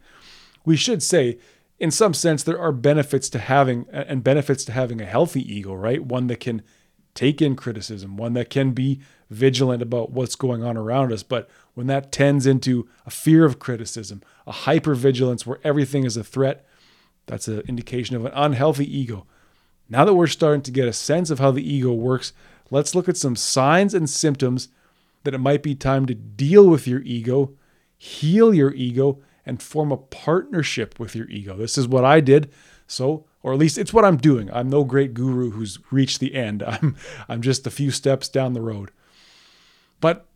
we 0.64 0.76
should 0.76 1.02
say, 1.02 1.38
in 1.78 1.90
some 1.90 2.14
sense, 2.14 2.44
there 2.44 2.60
are 2.60 2.72
benefits 2.72 3.28
to 3.30 3.38
having 3.40 3.86
and 3.90 4.22
benefits 4.22 4.64
to 4.64 4.72
having 4.72 5.00
a 5.00 5.06
healthy 5.06 5.42
ego, 5.52 5.74
right? 5.74 6.04
One 6.04 6.28
that 6.28 6.38
can 6.38 6.62
take 7.14 7.42
in 7.42 7.56
criticism, 7.56 8.16
one 8.16 8.34
that 8.34 8.50
can 8.50 8.70
be 8.70 9.00
vigilant 9.28 9.82
about 9.82 10.10
what's 10.10 10.36
going 10.36 10.62
on 10.62 10.76
around 10.76 11.12
us. 11.12 11.22
But 11.22 11.50
when 11.74 11.86
that 11.88 12.12
tends 12.12 12.46
into 12.46 12.88
a 13.04 13.10
fear 13.10 13.44
of 13.44 13.58
criticism, 13.58 14.22
a 14.46 14.52
hypervigilance 14.52 15.44
where 15.44 15.58
everything 15.64 16.04
is 16.04 16.16
a 16.16 16.24
threat, 16.24 16.64
that's 17.26 17.48
an 17.48 17.60
indication 17.68 18.16
of 18.16 18.24
an 18.24 18.32
unhealthy 18.34 18.98
ego. 18.98 19.26
Now 19.88 20.04
that 20.04 20.14
we're 20.14 20.26
starting 20.26 20.62
to 20.62 20.70
get 20.70 20.88
a 20.88 20.92
sense 20.92 21.30
of 21.30 21.38
how 21.38 21.50
the 21.50 21.68
ego 21.68 21.92
works, 21.92 22.32
let's 22.70 22.94
look 22.94 23.08
at 23.08 23.16
some 23.16 23.36
signs 23.36 23.94
and 23.94 24.08
symptoms 24.08 24.68
that 25.24 25.34
it 25.34 25.38
might 25.38 25.62
be 25.62 25.74
time 25.74 26.06
to 26.06 26.14
deal 26.14 26.66
with 26.68 26.86
your 26.86 27.00
ego, 27.02 27.52
heal 27.96 28.52
your 28.52 28.72
ego, 28.74 29.20
and 29.44 29.62
form 29.62 29.92
a 29.92 29.96
partnership 29.96 30.98
with 30.98 31.14
your 31.14 31.28
ego. 31.28 31.56
This 31.56 31.76
is 31.76 31.86
what 31.86 32.04
I 32.04 32.20
did. 32.20 32.50
So 32.86 33.26
or 33.42 33.52
at 33.52 33.58
least 33.58 33.78
it's 33.78 33.92
what 33.92 34.04
I'm 34.04 34.16
doing. 34.16 34.50
I'm 34.52 34.68
no 34.68 34.84
great 34.84 35.14
guru 35.14 35.50
who's 35.50 35.78
reached 35.90 36.20
the 36.20 36.34
end. 36.34 36.62
I'm 36.66 36.96
I'm 37.28 37.42
just 37.42 37.66
a 37.66 37.70
few 37.70 37.90
steps 37.90 38.28
down 38.28 38.52
the 38.52 38.60
road. 38.60 38.90
But 40.00 40.26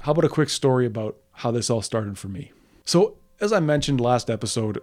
how 0.00 0.12
about 0.12 0.24
a 0.24 0.30
quick 0.30 0.50
story 0.50 0.86
about 0.86 1.16
how 1.32 1.50
this 1.50 1.70
all 1.70 1.82
started 1.82 2.18
for 2.18 2.28
me? 2.28 2.52
So, 2.84 3.16
as 3.40 3.52
I 3.52 3.60
mentioned 3.60 4.00
last 4.00 4.30
episode, 4.30 4.80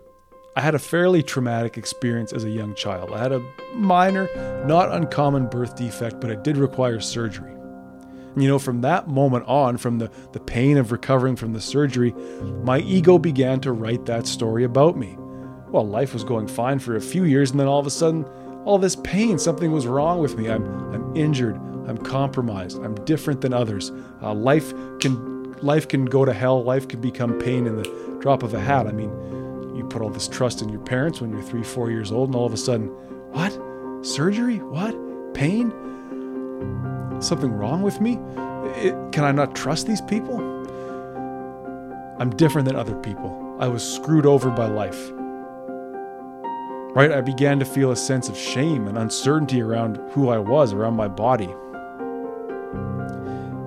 I 0.55 0.61
had 0.61 0.75
a 0.75 0.79
fairly 0.79 1.23
traumatic 1.23 1.77
experience 1.77 2.33
as 2.33 2.43
a 2.43 2.49
young 2.49 2.75
child. 2.75 3.11
I 3.13 3.19
had 3.19 3.31
a 3.31 3.41
minor, 3.73 4.29
not 4.65 4.91
uncommon 4.91 5.47
birth 5.47 5.75
defect, 5.75 6.19
but 6.19 6.29
it 6.29 6.43
did 6.43 6.57
require 6.57 6.99
surgery. 6.99 7.51
And, 7.51 8.43
you 8.43 8.49
know, 8.49 8.59
from 8.59 8.81
that 8.81 9.07
moment 9.07 9.45
on, 9.47 9.77
from 9.77 9.97
the, 9.97 10.11
the 10.33 10.39
pain 10.39 10.77
of 10.77 10.91
recovering 10.91 11.35
from 11.35 11.53
the 11.53 11.61
surgery, 11.61 12.13
my 12.63 12.79
ego 12.79 13.17
began 13.17 13.61
to 13.61 13.71
write 13.71 14.05
that 14.07 14.27
story 14.27 14.63
about 14.63 14.97
me 14.97 15.17
well, 15.71 15.87
life 15.87 16.13
was 16.13 16.23
going 16.23 16.47
fine 16.47 16.79
for 16.79 16.95
a 16.95 17.01
few 17.01 17.23
years, 17.23 17.51
and 17.51 17.59
then 17.59 17.67
all 17.67 17.79
of 17.79 17.87
a 17.87 17.91
sudden, 17.91 18.25
all 18.65 18.77
this 18.77 18.95
pain, 18.97 19.39
something 19.39 19.71
was 19.71 19.87
wrong 19.87 20.19
with 20.19 20.37
me. 20.37 20.49
I'm, 20.49 20.65
I'm 20.93 21.15
injured. 21.15 21.55
I'm 21.87 21.97
compromised. 21.97 22.83
I'm 22.83 22.93
different 23.05 23.41
than 23.41 23.53
others. 23.53 23.91
Uh, 24.21 24.33
life 24.33 24.73
can, 24.99 25.53
life 25.61 25.87
can 25.87 26.05
go 26.05 26.25
to 26.25 26.33
hell. 26.33 26.61
Life 26.63 26.87
can 26.87 26.99
become 26.99 27.39
pain 27.39 27.67
in 27.67 27.77
the 27.77 28.17
drop 28.19 28.43
of 28.43 28.53
a 28.53 28.59
hat. 28.59 28.85
I 28.85 28.91
mean, 28.91 29.09
you 29.81 29.87
put 29.87 30.01
all 30.01 30.09
this 30.09 30.27
trust 30.27 30.61
in 30.61 30.69
your 30.69 30.81
parents 30.81 31.21
when 31.21 31.31
you're 31.31 31.41
three, 31.41 31.63
four 31.63 31.89
years 31.89 32.11
old, 32.11 32.29
and 32.29 32.35
all 32.35 32.45
of 32.45 32.53
a 32.53 32.57
sudden, 32.57 32.87
what? 33.31 33.57
Surgery? 34.05 34.57
What? 34.57 34.95
Pain? 35.33 35.71
Something 37.19 37.51
wrong 37.51 37.81
with 37.81 37.99
me? 37.99 38.19
It, 38.77 38.95
can 39.11 39.23
I 39.23 39.31
not 39.31 39.55
trust 39.55 39.87
these 39.87 40.01
people? 40.01 40.39
I'm 42.19 42.29
different 42.31 42.67
than 42.67 42.75
other 42.75 42.95
people. 42.95 43.57
I 43.59 43.67
was 43.67 43.83
screwed 43.83 44.25
over 44.25 44.49
by 44.49 44.67
life 44.67 45.11
right? 46.93 47.11
I 47.11 47.21
began 47.21 47.57
to 47.59 47.65
feel 47.65 47.91
a 47.91 47.95
sense 47.95 48.27
of 48.27 48.37
shame 48.37 48.87
and 48.87 48.97
uncertainty 48.97 49.61
around 49.61 49.97
who 50.11 50.29
I 50.29 50.37
was, 50.37 50.73
around 50.73 50.95
my 50.95 51.07
body. 51.07 51.49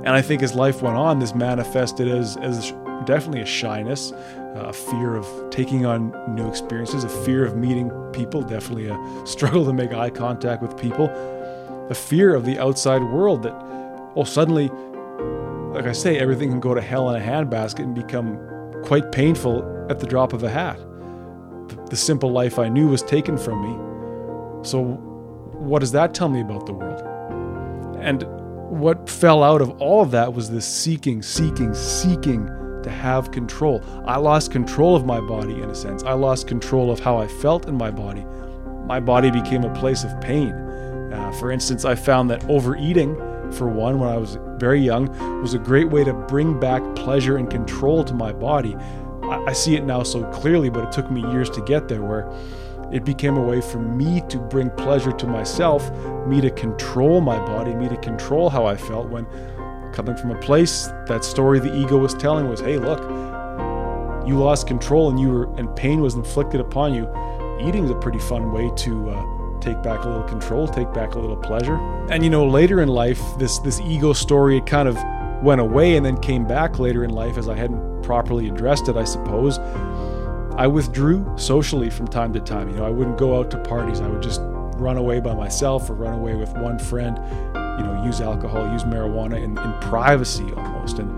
And 0.04 0.10
I 0.10 0.20
think 0.20 0.42
as 0.42 0.54
life 0.54 0.82
went 0.82 0.96
on, 0.96 1.18
this 1.18 1.34
manifested 1.34 2.06
as, 2.06 2.36
as 2.36 2.72
definitely 3.06 3.40
a 3.40 3.46
shyness, 3.46 4.12
a 4.54 4.72
fear 4.72 5.16
of 5.16 5.26
taking 5.50 5.84
on 5.84 6.12
new 6.34 6.48
experiences, 6.48 7.04
a 7.04 7.08
fear 7.08 7.44
of 7.44 7.56
meeting 7.56 7.90
people, 8.12 8.42
definitely 8.42 8.88
a 8.88 9.26
struggle 9.26 9.64
to 9.64 9.72
make 9.72 9.92
eye 9.92 10.10
contact 10.10 10.62
with 10.62 10.76
people, 10.76 11.08
a 11.90 11.94
fear 11.94 12.34
of 12.34 12.44
the 12.44 12.58
outside 12.58 13.02
world 13.02 13.42
that, 13.42 13.54
oh, 14.16 14.24
suddenly, 14.24 14.68
like 15.74 15.86
I 15.86 15.92
say, 15.92 16.18
everything 16.18 16.50
can 16.50 16.60
go 16.60 16.74
to 16.74 16.80
hell 16.80 17.10
in 17.10 17.20
a 17.20 17.24
handbasket 17.24 17.80
and 17.80 17.94
become 17.94 18.38
quite 18.84 19.12
painful 19.12 19.86
at 19.90 20.00
the 20.00 20.06
drop 20.06 20.32
of 20.32 20.42
a 20.44 20.50
hat 20.50 20.78
the 21.90 21.96
simple 21.96 22.30
life 22.30 22.58
I 22.58 22.68
knew 22.68 22.88
was 22.88 23.02
taken 23.02 23.36
from 23.38 23.62
me. 23.62 24.68
So, 24.68 24.82
what 24.82 25.80
does 25.80 25.92
that 25.92 26.14
tell 26.14 26.28
me 26.28 26.40
about 26.40 26.66
the 26.66 26.72
world? 26.72 27.02
And 28.00 28.24
what 28.70 29.08
fell 29.08 29.42
out 29.42 29.62
of 29.62 29.70
all 29.80 30.02
of 30.02 30.10
that 30.10 30.34
was 30.34 30.50
this 30.50 30.66
seeking, 30.66 31.22
seeking, 31.22 31.74
seeking 31.74 32.48
to 32.84 32.90
have 32.90 33.30
control. 33.30 33.82
I 34.06 34.16
lost 34.16 34.52
control 34.52 34.94
of 34.94 35.04
my 35.04 35.20
body 35.20 35.60
in 35.60 35.70
a 35.70 35.74
sense. 35.74 36.02
I 36.04 36.12
lost 36.12 36.46
control 36.46 36.90
of 36.90 37.00
how 37.00 37.18
I 37.18 37.26
felt 37.26 37.68
in 37.68 37.76
my 37.76 37.90
body. 37.90 38.24
My 38.86 39.00
body 39.00 39.30
became 39.30 39.64
a 39.64 39.74
place 39.74 40.04
of 40.04 40.20
pain. 40.20 40.52
Uh, 40.52 41.32
for 41.40 41.50
instance, 41.50 41.84
I 41.84 41.94
found 41.94 42.30
that 42.30 42.48
overeating 42.48 43.16
for 43.52 43.68
one, 43.68 43.98
when 43.98 44.08
I 44.08 44.16
was 44.16 44.38
very 44.58 44.80
young, 44.80 45.08
was 45.40 45.54
a 45.54 45.58
great 45.58 45.88
way 45.88 46.04
to 46.04 46.12
bring 46.12 46.58
back 46.58 46.82
pleasure 46.96 47.36
and 47.36 47.50
control 47.50 48.04
to 48.04 48.14
my 48.14 48.32
body. 48.32 48.74
I, 49.22 49.44
I 49.48 49.52
see 49.52 49.76
it 49.76 49.84
now 49.84 50.02
so 50.02 50.24
clearly, 50.30 50.70
but 50.70 50.84
it 50.84 50.92
took 50.92 51.10
me 51.10 51.20
years 51.32 51.50
to 51.50 51.62
get 51.62 51.88
there 51.88 52.02
where 52.02 52.30
it 52.92 53.04
became 53.04 53.36
a 53.36 53.42
way 53.42 53.60
for 53.60 53.78
me 53.78 54.22
to 54.28 54.38
bring 54.38 54.70
pleasure 54.70 55.12
to 55.12 55.26
myself, 55.26 55.90
me 56.26 56.40
to 56.40 56.50
control 56.50 57.20
my 57.20 57.38
body, 57.38 57.74
me 57.74 57.88
to 57.88 57.96
control 57.96 58.50
how 58.50 58.66
I 58.66 58.76
felt 58.76 59.08
when 59.08 59.26
coming 59.94 60.16
from 60.16 60.32
a 60.32 60.38
place 60.40 60.88
that 61.06 61.24
story 61.24 61.60
the 61.60 61.74
ego 61.74 61.96
was 61.96 62.12
telling 62.14 62.48
was, 62.48 62.60
hey, 62.60 62.78
look, 62.78 63.00
you 64.26 64.36
lost 64.36 64.66
control 64.66 65.08
and 65.08 65.20
you 65.20 65.28
were 65.28 65.56
and 65.56 65.74
pain 65.76 66.00
was 66.00 66.14
inflicted 66.14 66.60
upon 66.60 66.92
you. 66.92 67.08
Eating 67.60 67.84
is 67.84 67.90
a 67.90 67.94
pretty 67.94 68.18
fun 68.18 68.52
way 68.52 68.70
to 68.76 69.10
uh, 69.10 69.60
take 69.60 69.80
back 69.82 70.04
a 70.04 70.08
little 70.08 70.24
control, 70.24 70.66
take 70.66 70.92
back 70.92 71.14
a 71.14 71.18
little 71.18 71.36
pleasure. 71.36 71.76
And 72.10 72.24
you 72.24 72.30
know, 72.30 72.46
later 72.46 72.82
in 72.82 72.88
life, 72.88 73.20
this 73.38 73.58
this 73.60 73.80
ego 73.80 74.12
story 74.12 74.58
it 74.58 74.66
kind 74.66 74.88
of 74.88 74.96
went 75.42 75.60
away 75.60 75.96
and 75.96 76.04
then 76.04 76.16
came 76.18 76.46
back 76.46 76.78
later 76.78 77.04
in 77.04 77.10
life 77.10 77.38
as 77.38 77.48
I 77.48 77.54
hadn't 77.54 78.02
properly 78.02 78.48
addressed 78.48 78.88
it, 78.88 78.96
I 78.96 79.04
suppose. 79.04 79.58
I 80.56 80.66
withdrew 80.66 81.26
socially 81.36 81.90
from 81.90 82.08
time 82.08 82.32
to 82.32 82.40
time. 82.40 82.68
You 82.68 82.76
know, 82.76 82.84
I 82.84 82.90
wouldn't 82.90 83.18
go 83.18 83.38
out 83.38 83.50
to 83.52 83.58
parties. 83.58 84.00
I 84.00 84.08
would 84.08 84.22
just 84.22 84.40
run 84.76 84.96
away 84.96 85.20
by 85.20 85.34
myself 85.34 85.88
or 85.88 85.94
run 85.94 86.14
away 86.14 86.34
with 86.34 86.52
one 86.54 86.78
friend, 86.78 87.18
you 87.78 87.84
know, 87.84 88.02
use 88.04 88.20
alcohol, 88.20 88.70
use 88.72 88.84
marijuana 88.84 89.42
in, 89.42 89.58
in 89.58 89.80
privacy 89.80 90.44
almost. 90.56 90.98
And 90.98 91.10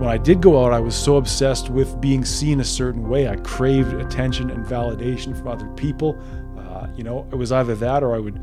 when 0.00 0.08
I 0.08 0.18
did 0.18 0.40
go 0.40 0.64
out, 0.64 0.72
I 0.72 0.80
was 0.80 0.94
so 0.94 1.16
obsessed 1.16 1.70
with 1.70 2.00
being 2.00 2.24
seen 2.24 2.60
a 2.60 2.64
certain 2.64 3.08
way. 3.08 3.28
I 3.28 3.36
craved 3.36 3.92
attention 3.94 4.50
and 4.50 4.64
validation 4.64 5.36
from 5.36 5.48
other 5.48 5.68
people. 5.76 6.18
Uh, 6.58 6.88
you 6.96 7.04
know, 7.04 7.28
it 7.32 7.36
was 7.36 7.52
either 7.52 7.74
that 7.76 8.02
or 8.02 8.14
I 8.14 8.18
would 8.18 8.40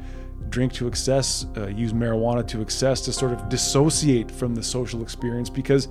drink 0.50 0.74
to 0.74 0.88
excess, 0.88 1.46
uh, 1.58 1.68
use 1.68 1.94
marijuana 1.94 2.46
to 2.48 2.62
excess 2.62 3.02
to 3.02 3.14
sort 3.14 3.32
of 3.32 3.48
dissociate 3.50 4.30
from 4.30 4.56
the 4.56 4.64
social 4.64 5.02
experience 5.02 5.50
because 5.50 5.88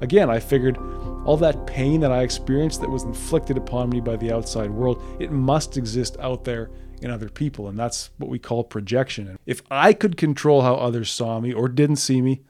Again, 0.00 0.30
I 0.30 0.38
figured 0.38 0.78
all 1.24 1.36
that 1.38 1.66
pain 1.66 2.00
that 2.00 2.12
I 2.12 2.22
experienced 2.22 2.80
that 2.82 2.90
was 2.90 3.02
inflicted 3.02 3.56
upon 3.56 3.90
me 3.90 4.00
by 4.00 4.16
the 4.16 4.32
outside 4.32 4.70
world, 4.70 5.02
it 5.18 5.32
must 5.32 5.76
exist 5.76 6.16
out 6.20 6.44
there 6.44 6.70
in 6.98 7.10
other 7.10 7.28
people. 7.28 7.68
And 7.68 7.78
that's 7.78 8.10
what 8.18 8.30
we 8.30 8.38
call 8.38 8.64
projection. 8.64 9.38
If 9.46 9.62
I 9.70 9.92
could 9.92 10.16
control 10.16 10.62
how 10.62 10.74
others 10.74 11.10
saw 11.10 11.40
me 11.40 11.52
or 11.52 11.68
didn't 11.68 11.96
see 11.96 12.20
me, 12.20 12.42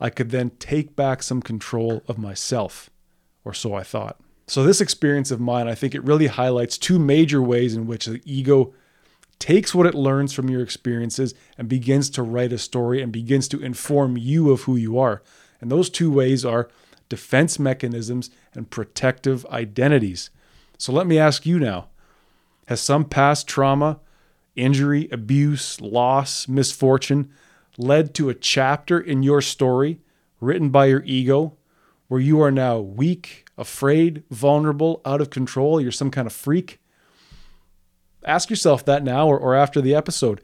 I 0.00 0.10
could 0.10 0.30
then 0.30 0.50
take 0.58 0.96
back 0.96 1.22
some 1.22 1.42
control 1.42 2.02
of 2.08 2.18
myself, 2.18 2.88
or 3.44 3.52
so 3.52 3.74
I 3.74 3.82
thought. 3.82 4.18
So, 4.46 4.64
this 4.64 4.80
experience 4.80 5.30
of 5.30 5.40
mine, 5.40 5.68
I 5.68 5.74
think 5.74 5.94
it 5.94 6.02
really 6.02 6.26
highlights 6.26 6.78
two 6.78 6.98
major 6.98 7.42
ways 7.42 7.76
in 7.76 7.86
which 7.86 8.06
the 8.06 8.22
ego 8.24 8.72
takes 9.38 9.74
what 9.74 9.86
it 9.86 9.94
learns 9.94 10.32
from 10.32 10.48
your 10.48 10.62
experiences 10.62 11.34
and 11.58 11.68
begins 11.68 12.10
to 12.10 12.22
write 12.22 12.52
a 12.52 12.58
story 12.58 13.02
and 13.02 13.12
begins 13.12 13.46
to 13.48 13.62
inform 13.62 14.16
you 14.16 14.50
of 14.50 14.62
who 14.62 14.76
you 14.76 14.98
are. 14.98 15.22
And 15.60 15.70
those 15.70 15.90
two 15.90 16.10
ways 16.10 16.44
are 16.44 16.68
defense 17.10 17.58
mechanisms, 17.58 18.30
and 18.54 18.70
protective 18.70 19.44
identities. 19.46 20.30
So 20.78 20.92
let 20.92 21.06
me 21.06 21.18
ask 21.18 21.44
you 21.44 21.58
now 21.58 21.88
Has 22.70 22.80
some 22.80 23.04
past 23.04 23.48
trauma, 23.48 23.98
injury, 24.54 25.08
abuse, 25.10 25.80
loss, 25.80 26.46
misfortune 26.46 27.28
led 27.76 28.14
to 28.14 28.28
a 28.28 28.34
chapter 28.34 29.00
in 29.00 29.24
your 29.24 29.40
story 29.40 30.00
written 30.40 30.70
by 30.70 30.86
your 30.86 31.02
ego 31.04 31.56
where 32.06 32.20
you 32.20 32.40
are 32.40 32.52
now 32.52 32.78
weak, 32.78 33.44
afraid, 33.58 34.22
vulnerable, 34.30 35.00
out 35.04 35.20
of 35.20 35.30
control? 35.30 35.80
You're 35.80 35.90
some 35.90 36.12
kind 36.12 36.28
of 36.28 36.32
freak? 36.32 36.78
Ask 38.24 38.50
yourself 38.50 38.84
that 38.84 39.02
now 39.02 39.26
or, 39.26 39.36
or 39.36 39.56
after 39.56 39.80
the 39.80 39.96
episode. 39.96 40.40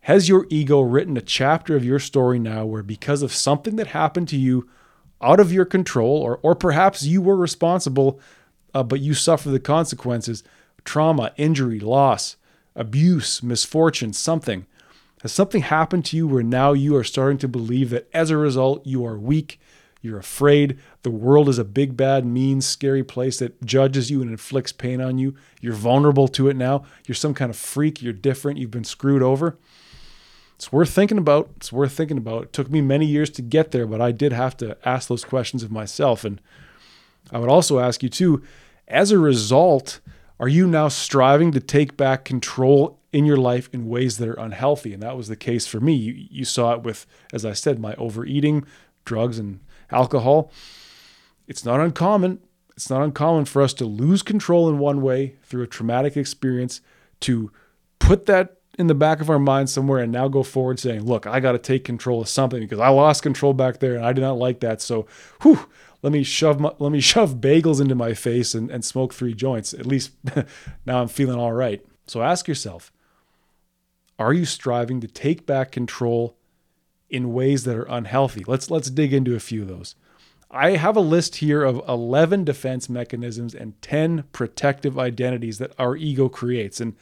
Has 0.00 0.28
your 0.28 0.48
ego 0.50 0.80
written 0.80 1.16
a 1.16 1.22
chapter 1.22 1.76
of 1.76 1.84
your 1.84 2.00
story 2.00 2.40
now 2.40 2.66
where, 2.66 2.82
because 2.82 3.22
of 3.22 3.32
something 3.32 3.76
that 3.76 3.86
happened 3.86 4.26
to 4.30 4.36
you 4.36 4.68
out 5.22 5.38
of 5.38 5.52
your 5.52 5.66
control, 5.66 6.16
or, 6.16 6.40
or 6.42 6.56
perhaps 6.56 7.04
you 7.04 7.22
were 7.22 7.36
responsible, 7.36 8.18
uh, 8.74 8.82
but 8.82 8.98
you 8.98 9.14
suffer 9.14 9.50
the 9.50 9.60
consequences 9.60 10.42
trauma, 10.84 11.32
injury, 11.36 11.80
loss, 11.80 12.36
abuse, 12.74 13.42
misfortune, 13.42 14.12
something. 14.12 14.66
Has 15.22 15.32
something 15.32 15.62
happened 15.62 16.04
to 16.06 16.16
you 16.16 16.26
where 16.26 16.42
now 16.42 16.72
you 16.72 16.96
are 16.96 17.04
starting 17.04 17.38
to 17.38 17.48
believe 17.48 17.90
that 17.90 18.08
as 18.12 18.30
a 18.30 18.36
result 18.36 18.86
you 18.86 19.04
are 19.04 19.18
weak, 19.18 19.60
you're 20.00 20.18
afraid, 20.18 20.78
the 21.02 21.10
world 21.10 21.48
is 21.48 21.58
a 21.58 21.64
big, 21.64 21.94
bad, 21.94 22.24
mean, 22.24 22.62
scary 22.62 23.04
place 23.04 23.38
that 23.38 23.62
judges 23.62 24.10
you 24.10 24.22
and 24.22 24.30
inflicts 24.30 24.72
pain 24.72 25.00
on 25.00 25.18
you? 25.18 25.34
You're 25.60 25.74
vulnerable 25.74 26.26
to 26.28 26.48
it 26.48 26.56
now. 26.56 26.84
You're 27.06 27.14
some 27.14 27.34
kind 27.34 27.50
of 27.50 27.56
freak, 27.56 28.00
you're 28.00 28.14
different, 28.14 28.58
you've 28.58 28.70
been 28.70 28.84
screwed 28.84 29.22
over 29.22 29.58
it's 30.60 30.70
worth 30.70 30.90
thinking 30.90 31.16
about. 31.16 31.48
It's 31.56 31.72
worth 31.72 31.92
thinking 31.92 32.18
about. 32.18 32.42
It 32.42 32.52
took 32.52 32.70
me 32.70 32.82
many 32.82 33.06
years 33.06 33.30
to 33.30 33.40
get 33.40 33.70
there, 33.70 33.86
but 33.86 34.02
I 34.02 34.12
did 34.12 34.34
have 34.34 34.58
to 34.58 34.76
ask 34.86 35.08
those 35.08 35.24
questions 35.24 35.62
of 35.62 35.70
myself. 35.70 36.22
And 36.22 36.38
I 37.32 37.38
would 37.38 37.48
also 37.48 37.78
ask 37.78 38.02
you 38.02 38.10
too, 38.10 38.42
as 38.86 39.10
a 39.10 39.18
result, 39.18 40.00
are 40.40 40.48
you 40.48 40.66
now 40.66 40.88
striving 40.88 41.52
to 41.52 41.60
take 41.60 41.98
back 41.98 42.24
control 42.24 42.98
in 43.12 43.26
your 43.26 43.36
life 43.36 43.68
in 43.74 43.88
ways 43.88 44.16
that 44.16 44.28
are 44.28 44.40
unhealthy? 44.40 44.94
And 44.94 45.02
that 45.02 45.16
was 45.16 45.28
the 45.28 45.36
case 45.36 45.66
for 45.66 45.80
me. 45.80 45.92
You, 45.92 46.26
you 46.30 46.44
saw 46.46 46.72
it 46.72 46.82
with, 46.82 47.06
as 47.30 47.44
I 47.44 47.52
said, 47.52 47.78
my 47.78 47.94
overeating, 47.96 48.64
drugs, 49.04 49.38
and 49.38 49.60
alcohol. 49.90 50.50
It's 51.46 51.64
not 51.64 51.78
uncommon. 51.78 52.40
It's 52.74 52.88
not 52.88 53.02
uncommon 53.02 53.44
for 53.44 53.60
us 53.60 53.74
to 53.74 53.84
lose 53.84 54.22
control 54.22 54.66
in 54.70 54.78
one 54.78 55.02
way 55.02 55.36
through 55.42 55.62
a 55.62 55.66
traumatic 55.66 56.16
experience, 56.16 56.80
to 57.20 57.52
put 57.98 58.24
that 58.24 58.56
in 58.78 58.86
the 58.86 58.94
back 58.94 59.20
of 59.20 59.28
our 59.28 59.38
mind 59.38 59.68
somewhere 59.68 59.98
and 59.98 60.10
now 60.10 60.26
go 60.26 60.42
forward 60.42 60.78
saying, 60.78 61.04
look, 61.04 61.26
I 61.26 61.38
got 61.38 61.52
to 61.52 61.58
take 61.58 61.84
control 61.84 62.22
of 62.22 62.28
something 62.30 62.60
because 62.60 62.78
I 62.78 62.88
lost 62.88 63.22
control 63.22 63.52
back 63.52 63.78
there 63.78 63.94
and 63.94 64.06
I 64.06 64.14
did 64.14 64.22
not 64.22 64.38
like 64.38 64.60
that. 64.60 64.80
So, 64.80 65.06
whew, 65.42 65.68
let 66.02 66.12
me 66.12 66.22
shove 66.22 66.60
my, 66.60 66.72
let 66.78 66.92
me 66.92 67.00
shove 67.12 67.36
bagels 67.36 67.80
into 67.80 67.94
my 67.94 68.14
face 68.14 68.54
and, 68.54 68.70
and 68.70 68.84
smoke 68.84 69.14
three 69.14 69.34
joints. 69.34 69.74
At 69.74 69.86
least 69.86 70.12
now 70.86 71.00
I'm 71.00 71.08
feeling 71.08 71.38
all 71.38 71.52
right. 71.52 71.84
So 72.06 72.22
ask 72.22 72.48
yourself, 72.48 72.92
are 74.18 74.32
you 74.32 74.44
striving 74.44 75.00
to 75.00 75.06
take 75.06 75.46
back 75.46 75.72
control 75.72 76.36
in 77.08 77.32
ways 77.32 77.64
that 77.64 77.76
are 77.76 77.88
unhealthy? 77.88 78.44
Let's 78.46 78.70
let's 78.70 78.90
dig 78.90 79.14
into 79.14 79.34
a 79.34 79.40
few 79.40 79.62
of 79.62 79.68
those. 79.68 79.94
I 80.50 80.72
have 80.72 80.96
a 80.96 81.00
list 81.00 81.36
here 81.36 81.62
of 81.62 81.80
11 81.88 82.42
defense 82.44 82.88
mechanisms 82.88 83.54
and 83.54 83.80
10 83.82 84.24
protective 84.32 84.98
identities 84.98 85.58
that 85.58 85.72
our 85.78 85.94
ego 85.96 86.28
creates. 86.28 86.80
And 86.80 86.96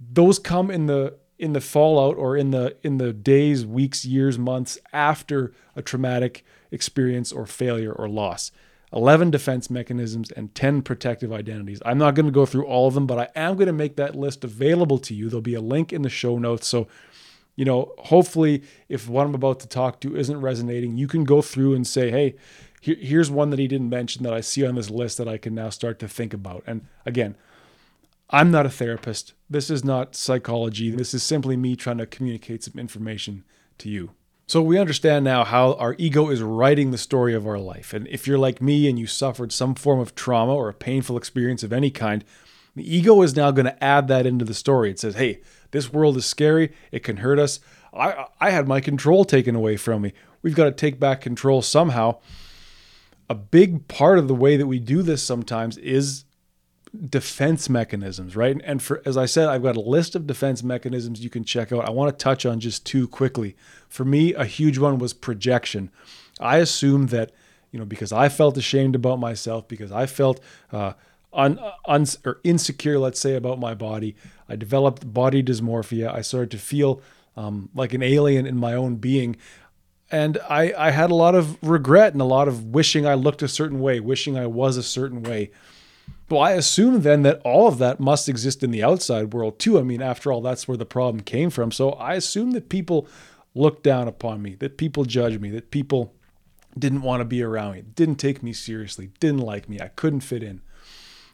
those 0.00 0.38
come 0.38 0.70
in 0.70 0.86
the 0.86 1.16
in 1.38 1.52
the 1.52 1.60
fallout 1.60 2.16
or 2.16 2.36
in 2.36 2.50
the 2.50 2.76
in 2.82 2.98
the 2.98 3.12
days, 3.12 3.66
weeks, 3.66 4.04
years, 4.04 4.38
months 4.38 4.78
after 4.92 5.52
a 5.74 5.82
traumatic 5.82 6.44
experience 6.70 7.32
or 7.32 7.46
failure 7.46 7.92
or 7.92 8.08
loss. 8.08 8.52
11 8.92 9.30
defense 9.30 9.68
mechanisms 9.68 10.30
and 10.30 10.54
10 10.54 10.82
protective 10.82 11.32
identities. 11.32 11.82
I'm 11.84 11.98
not 11.98 12.14
going 12.14 12.26
to 12.26 12.32
go 12.32 12.46
through 12.46 12.66
all 12.66 12.86
of 12.86 12.94
them, 12.94 13.06
but 13.06 13.18
I 13.18 13.28
am 13.34 13.56
going 13.56 13.66
to 13.66 13.72
make 13.72 13.96
that 13.96 14.14
list 14.14 14.44
available 14.44 14.98
to 14.98 15.14
you. 15.14 15.28
There'll 15.28 15.42
be 15.42 15.54
a 15.54 15.60
link 15.60 15.92
in 15.92 16.02
the 16.02 16.08
show 16.08 16.38
notes. 16.38 16.68
So, 16.68 16.86
you 17.56 17.64
know, 17.64 17.94
hopefully, 17.98 18.62
if 18.88 19.08
what 19.08 19.26
I'm 19.26 19.34
about 19.34 19.60
to 19.60 19.68
talk 19.68 20.00
to 20.00 20.16
isn't 20.16 20.40
resonating, 20.40 20.96
you 20.96 21.08
can 21.08 21.24
go 21.24 21.42
through 21.42 21.74
and 21.74 21.86
say, 21.86 22.10
hey, 22.10 22.36
here's 22.80 23.30
one 23.30 23.50
that 23.50 23.58
he 23.58 23.66
didn't 23.66 23.90
mention 23.90 24.22
that 24.22 24.32
I 24.32 24.40
see 24.40 24.64
on 24.64 24.76
this 24.76 24.90
list 24.90 25.18
that 25.18 25.28
I 25.28 25.38
can 25.38 25.54
now 25.54 25.70
start 25.70 25.98
to 25.98 26.08
think 26.08 26.32
about. 26.32 26.62
And 26.66 26.86
again, 27.04 27.34
I'm 28.30 28.50
not 28.50 28.66
a 28.66 28.70
therapist. 28.70 29.34
This 29.50 29.70
is 29.70 29.84
not 29.84 30.14
psychology. 30.14 30.90
This 30.90 31.14
is 31.14 31.22
simply 31.22 31.56
me 31.56 31.74
trying 31.74 31.98
to 31.98 32.06
communicate 32.06 32.62
some 32.64 32.78
information 32.78 33.44
to 33.78 33.88
you. 33.88 34.10
So 34.48 34.62
we 34.62 34.78
understand 34.78 35.24
now 35.24 35.42
how 35.42 35.72
our 35.74 35.96
ego 35.98 36.30
is 36.30 36.40
writing 36.40 36.92
the 36.92 36.98
story 36.98 37.34
of 37.34 37.48
our 37.48 37.58
life. 37.58 37.92
And 37.92 38.06
if 38.06 38.28
you're 38.28 38.38
like 38.38 38.62
me 38.62 38.88
and 38.88 38.96
you 38.96 39.08
suffered 39.08 39.50
some 39.50 39.74
form 39.74 39.98
of 39.98 40.14
trauma 40.14 40.54
or 40.54 40.68
a 40.68 40.74
painful 40.74 41.16
experience 41.16 41.64
of 41.64 41.72
any 41.72 41.90
kind, 41.90 42.24
the 42.76 42.94
ego 42.96 43.22
is 43.22 43.34
now 43.34 43.50
going 43.50 43.66
to 43.66 43.82
add 43.82 44.06
that 44.06 44.24
into 44.24 44.44
the 44.44 44.54
story. 44.54 44.90
It 44.90 45.00
says, 45.00 45.16
hey, 45.16 45.40
this 45.72 45.92
world 45.92 46.16
is 46.16 46.26
scary. 46.26 46.72
It 46.92 47.02
can 47.02 47.16
hurt 47.16 47.40
us. 47.40 47.58
I, 47.92 48.26
I 48.40 48.50
had 48.50 48.68
my 48.68 48.80
control 48.80 49.24
taken 49.24 49.56
away 49.56 49.76
from 49.76 50.02
me. 50.02 50.12
We've 50.42 50.54
got 50.54 50.66
to 50.66 50.70
take 50.70 51.00
back 51.00 51.20
control 51.20 51.60
somehow. 51.60 52.20
A 53.28 53.34
big 53.34 53.88
part 53.88 54.16
of 54.16 54.28
the 54.28 54.34
way 54.34 54.56
that 54.56 54.68
we 54.68 54.78
do 54.78 55.02
this 55.02 55.24
sometimes 55.24 55.76
is 55.78 56.24
defense 56.96 57.68
mechanisms, 57.68 58.36
right? 58.36 58.60
And 58.64 58.82
for 58.82 59.02
as 59.04 59.16
I 59.16 59.26
said, 59.26 59.48
I've 59.48 59.62
got 59.62 59.76
a 59.76 59.80
list 59.80 60.14
of 60.14 60.26
defense 60.26 60.62
mechanisms 60.62 61.22
you 61.22 61.30
can 61.30 61.44
check 61.44 61.72
out. 61.72 61.86
I 61.86 61.90
want 61.90 62.16
to 62.16 62.22
touch 62.22 62.46
on 62.46 62.60
just 62.60 62.86
two 62.86 63.08
quickly. 63.08 63.56
For 63.88 64.04
me, 64.04 64.34
a 64.34 64.44
huge 64.44 64.78
one 64.78 64.98
was 64.98 65.12
projection. 65.12 65.90
I 66.40 66.58
assumed 66.58 67.10
that, 67.10 67.32
you 67.70 67.78
know, 67.78 67.84
because 67.84 68.12
I 68.12 68.28
felt 68.28 68.56
ashamed 68.56 68.94
about 68.94 69.18
myself, 69.18 69.68
because 69.68 69.92
I 69.92 70.06
felt 70.06 70.40
uh, 70.72 70.94
un, 71.32 71.58
un, 71.86 72.06
or 72.24 72.40
insecure, 72.44 72.98
let's 72.98 73.20
say, 73.20 73.34
about 73.34 73.58
my 73.58 73.74
body, 73.74 74.16
I 74.48 74.56
developed 74.56 75.12
body 75.12 75.42
dysmorphia. 75.42 76.12
I 76.12 76.22
started 76.22 76.50
to 76.52 76.58
feel 76.58 77.00
um, 77.36 77.68
like 77.74 77.94
an 77.94 78.02
alien 78.02 78.46
in 78.46 78.56
my 78.56 78.74
own 78.74 78.96
being. 78.96 79.36
And 80.10 80.38
I, 80.48 80.72
I 80.76 80.90
had 80.90 81.10
a 81.10 81.14
lot 81.14 81.34
of 81.34 81.58
regret 81.62 82.12
and 82.12 82.22
a 82.22 82.26
lot 82.26 82.48
of 82.48 82.66
wishing 82.66 83.06
I 83.06 83.14
looked 83.14 83.42
a 83.42 83.48
certain 83.48 83.80
way, 83.80 83.98
wishing 84.00 84.38
I 84.38 84.46
was 84.46 84.76
a 84.76 84.82
certain 84.82 85.22
way. 85.22 85.50
Well, 86.28 86.40
I 86.40 86.52
assume 86.52 87.02
then 87.02 87.22
that 87.22 87.40
all 87.44 87.68
of 87.68 87.78
that 87.78 88.00
must 88.00 88.28
exist 88.28 88.64
in 88.64 88.72
the 88.72 88.82
outside 88.82 89.32
world 89.32 89.58
too. 89.58 89.78
I 89.78 89.82
mean, 89.82 90.02
after 90.02 90.32
all, 90.32 90.40
that's 90.40 90.66
where 90.66 90.76
the 90.76 90.84
problem 90.84 91.22
came 91.22 91.50
from. 91.50 91.70
So 91.70 91.90
I 91.92 92.14
assume 92.14 92.50
that 92.52 92.68
people 92.68 93.06
looked 93.54 93.84
down 93.84 94.08
upon 94.08 94.42
me, 94.42 94.56
that 94.56 94.76
people 94.76 95.04
judged 95.04 95.40
me, 95.40 95.50
that 95.50 95.70
people 95.70 96.12
didn't 96.78 97.02
want 97.02 97.20
to 97.20 97.24
be 97.24 97.42
around 97.42 97.74
me, 97.74 97.82
didn't 97.82 98.16
take 98.16 98.42
me 98.42 98.52
seriously, 98.52 99.10
didn't 99.20 99.40
like 99.40 99.68
me, 99.68 99.80
I 99.80 99.88
couldn't 99.88 100.20
fit 100.20 100.42
in. 100.42 100.60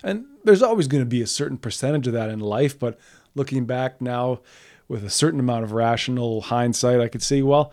And 0.05 0.27
there's 0.45 0.63
always 0.63 0.89
going 0.89 1.03
to 1.03 1.09
be 1.09 1.23
a 1.23 1.27
certain 1.27 1.59
percentage 1.59 2.07
of 2.07 2.13
that 2.13 2.31
in 2.31 2.41
life, 2.41 2.79
but 2.79 2.99
looking 3.35 3.65
back 3.65 4.01
now 4.01 4.41
with 4.89 5.05
a 5.05 5.11
certain 5.11 5.41
amount 5.41 5.65
of 5.65 5.73
rational 5.73 6.43
hindsight, 6.43 7.01
I 7.01 7.09
could 7.09 7.23
see, 7.23 7.43
well, 7.43 7.73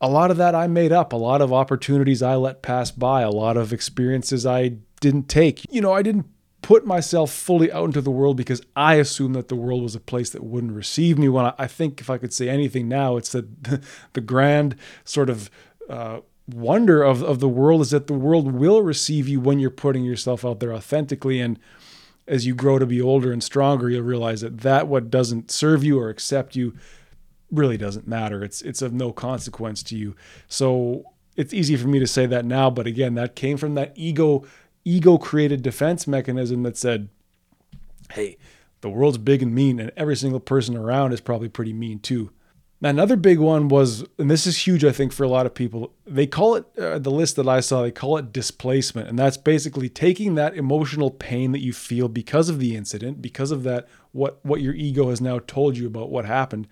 a 0.00 0.08
lot 0.08 0.30
of 0.30 0.36
that 0.38 0.54
I 0.54 0.66
made 0.66 0.90
up, 0.90 1.12
a 1.12 1.16
lot 1.16 1.40
of 1.40 1.52
opportunities 1.52 2.22
I 2.22 2.34
let 2.36 2.62
pass 2.62 2.90
by, 2.90 3.22
a 3.22 3.30
lot 3.30 3.56
of 3.56 3.72
experiences 3.72 4.44
I 4.44 4.78
didn't 5.04 5.28
take. 5.28 5.66
You 5.70 5.82
know, 5.82 5.92
I 5.92 6.02
didn't 6.02 6.26
put 6.62 6.86
myself 6.86 7.30
fully 7.30 7.70
out 7.70 7.84
into 7.84 8.00
the 8.00 8.10
world 8.10 8.38
because 8.38 8.62
I 8.74 8.94
assumed 8.94 9.34
that 9.34 9.48
the 9.48 9.56
world 9.56 9.82
was 9.82 9.94
a 9.94 10.00
place 10.00 10.30
that 10.30 10.42
wouldn't 10.42 10.72
receive 10.72 11.18
me. 11.18 11.28
When 11.28 11.44
I, 11.44 11.52
I 11.58 11.66
think 11.66 12.00
if 12.00 12.08
I 12.08 12.16
could 12.16 12.32
say 12.32 12.48
anything 12.48 12.88
now, 12.88 13.18
it's 13.18 13.32
that 13.32 13.82
the, 14.14 14.20
grand 14.22 14.76
sort 15.04 15.28
of 15.28 15.50
uh, 15.90 16.20
wonder 16.48 17.02
of, 17.02 17.22
of 17.22 17.40
the 17.40 17.50
world 17.50 17.82
is 17.82 17.90
that 17.90 18.06
the 18.06 18.14
world 18.14 18.50
will 18.50 18.80
receive 18.80 19.28
you 19.28 19.40
when 19.40 19.58
you're 19.58 19.68
putting 19.68 20.04
yourself 20.04 20.42
out 20.42 20.60
there 20.60 20.72
authentically. 20.72 21.38
And 21.38 21.58
as 22.26 22.46
you 22.46 22.54
grow 22.54 22.78
to 22.78 22.86
be 22.86 23.00
older 23.00 23.30
and 23.30 23.42
stronger, 23.44 23.90
you'll 23.90 24.02
realize 24.02 24.40
that 24.40 24.60
that 24.60 24.88
what 24.88 25.10
doesn't 25.10 25.50
serve 25.50 25.84
you 25.84 26.00
or 26.00 26.08
accept 26.08 26.56
you 26.56 26.74
really 27.50 27.76
doesn't 27.76 28.08
matter. 28.08 28.42
It's 28.42 28.62
it's 28.62 28.80
of 28.80 28.94
no 28.94 29.12
consequence 29.12 29.82
to 29.84 29.98
you. 29.98 30.16
So 30.48 31.04
it's 31.36 31.52
easy 31.52 31.76
for 31.76 31.88
me 31.88 31.98
to 31.98 32.06
say 32.06 32.24
that 32.24 32.46
now, 32.46 32.70
but 32.70 32.86
again, 32.86 33.14
that 33.14 33.36
came 33.36 33.58
from 33.58 33.74
that 33.74 33.92
ego 33.96 34.44
ego 34.84 35.18
created 35.18 35.62
defense 35.62 36.06
mechanism 36.06 36.62
that 36.62 36.76
said, 36.76 37.08
"Hey, 38.12 38.36
the 38.80 38.90
world's 38.90 39.18
big 39.18 39.42
and 39.42 39.54
mean, 39.54 39.80
and 39.80 39.90
every 39.96 40.16
single 40.16 40.40
person 40.40 40.76
around 40.76 41.12
is 41.12 41.20
probably 41.20 41.48
pretty 41.48 41.72
mean 41.72 41.98
too." 41.98 42.30
Now, 42.80 42.90
another 42.90 43.16
big 43.16 43.38
one 43.38 43.68
was, 43.68 44.04
and 44.18 44.30
this 44.30 44.46
is 44.46 44.66
huge, 44.66 44.84
I 44.84 44.92
think, 44.92 45.12
for 45.12 45.22
a 45.22 45.28
lot 45.28 45.46
of 45.46 45.54
people. 45.54 45.94
They 46.06 46.26
call 46.26 46.56
it 46.56 46.66
uh, 46.78 46.98
the 46.98 47.10
list 47.10 47.36
that 47.36 47.48
I 47.48 47.60
saw. 47.60 47.80
They 47.80 47.90
call 47.90 48.18
it 48.18 48.30
displacement, 48.30 49.08
and 49.08 49.18
that's 49.18 49.38
basically 49.38 49.88
taking 49.88 50.34
that 50.34 50.54
emotional 50.54 51.10
pain 51.10 51.52
that 51.52 51.62
you 51.62 51.72
feel 51.72 52.08
because 52.08 52.50
of 52.50 52.58
the 52.58 52.76
incident, 52.76 53.22
because 53.22 53.50
of 53.50 53.62
that 53.62 53.88
what 54.12 54.38
what 54.44 54.60
your 54.60 54.74
ego 54.74 55.08
has 55.08 55.20
now 55.20 55.38
told 55.46 55.78
you 55.78 55.86
about 55.86 56.10
what 56.10 56.26
happened, 56.26 56.68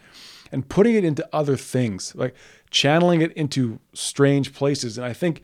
and 0.51 0.69
putting 0.69 0.97
it 0.97 1.05
into 1.05 1.27
other 1.33 1.57
things, 1.57 2.15
like 2.15 2.35
channeling 2.71 3.23
it 3.23 3.33
into 3.33 3.79
strange 3.95 4.53
places. 4.53 4.99
And 4.99 5.07
I 5.07 5.15
think, 5.15 5.43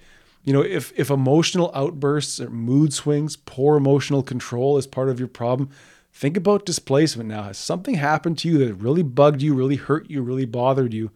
you 0.49 0.55
know, 0.55 0.63
if 0.63 0.95
if 0.97 1.11
emotional 1.11 1.71
outbursts 1.75 2.41
or 2.41 2.49
mood 2.49 2.95
swings, 2.95 3.37
poor 3.37 3.77
emotional 3.77 4.23
control 4.23 4.79
is 4.79 4.87
part 4.87 5.11
of 5.11 5.19
your 5.19 5.29
problem, 5.29 5.69
think 6.11 6.39
about 6.39 6.65
displacement 6.65 7.29
now. 7.29 7.43
Has 7.43 7.59
something 7.59 7.97
happened 7.97 8.39
to 8.39 8.49
you 8.49 8.57
that 8.57 8.73
really 8.73 9.03
bugged 9.03 9.43
you, 9.43 9.53
really 9.53 9.77
hurt 9.77 10.09
you, 10.09 10.23
really 10.23 10.47
bothered 10.47 10.95
you? 10.95 11.11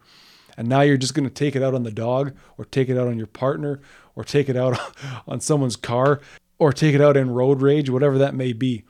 And 0.55 0.69
now 0.69 0.81
you're 0.81 0.97
just 0.97 1.15
going 1.15 1.27
to 1.27 1.33
take 1.33 1.55
it 1.55 1.63
out 1.63 1.73
on 1.73 1.81
the 1.81 1.89
dog 1.89 2.37
or 2.59 2.65
take 2.65 2.89
it 2.89 2.95
out 2.95 3.07
on 3.07 3.17
your 3.17 3.25
partner 3.25 3.81
or 4.13 4.23
take 4.23 4.49
it 4.49 4.55
out 4.55 4.79
on 5.27 5.39
someone's 5.39 5.77
car 5.77 6.21
or 6.59 6.71
take 6.71 6.93
it 6.93 7.01
out 7.01 7.17
in 7.17 7.31
road 7.31 7.63
rage, 7.63 7.89
whatever 7.89 8.19
that 8.19 8.35
may 8.35 8.53
be. 8.53 8.83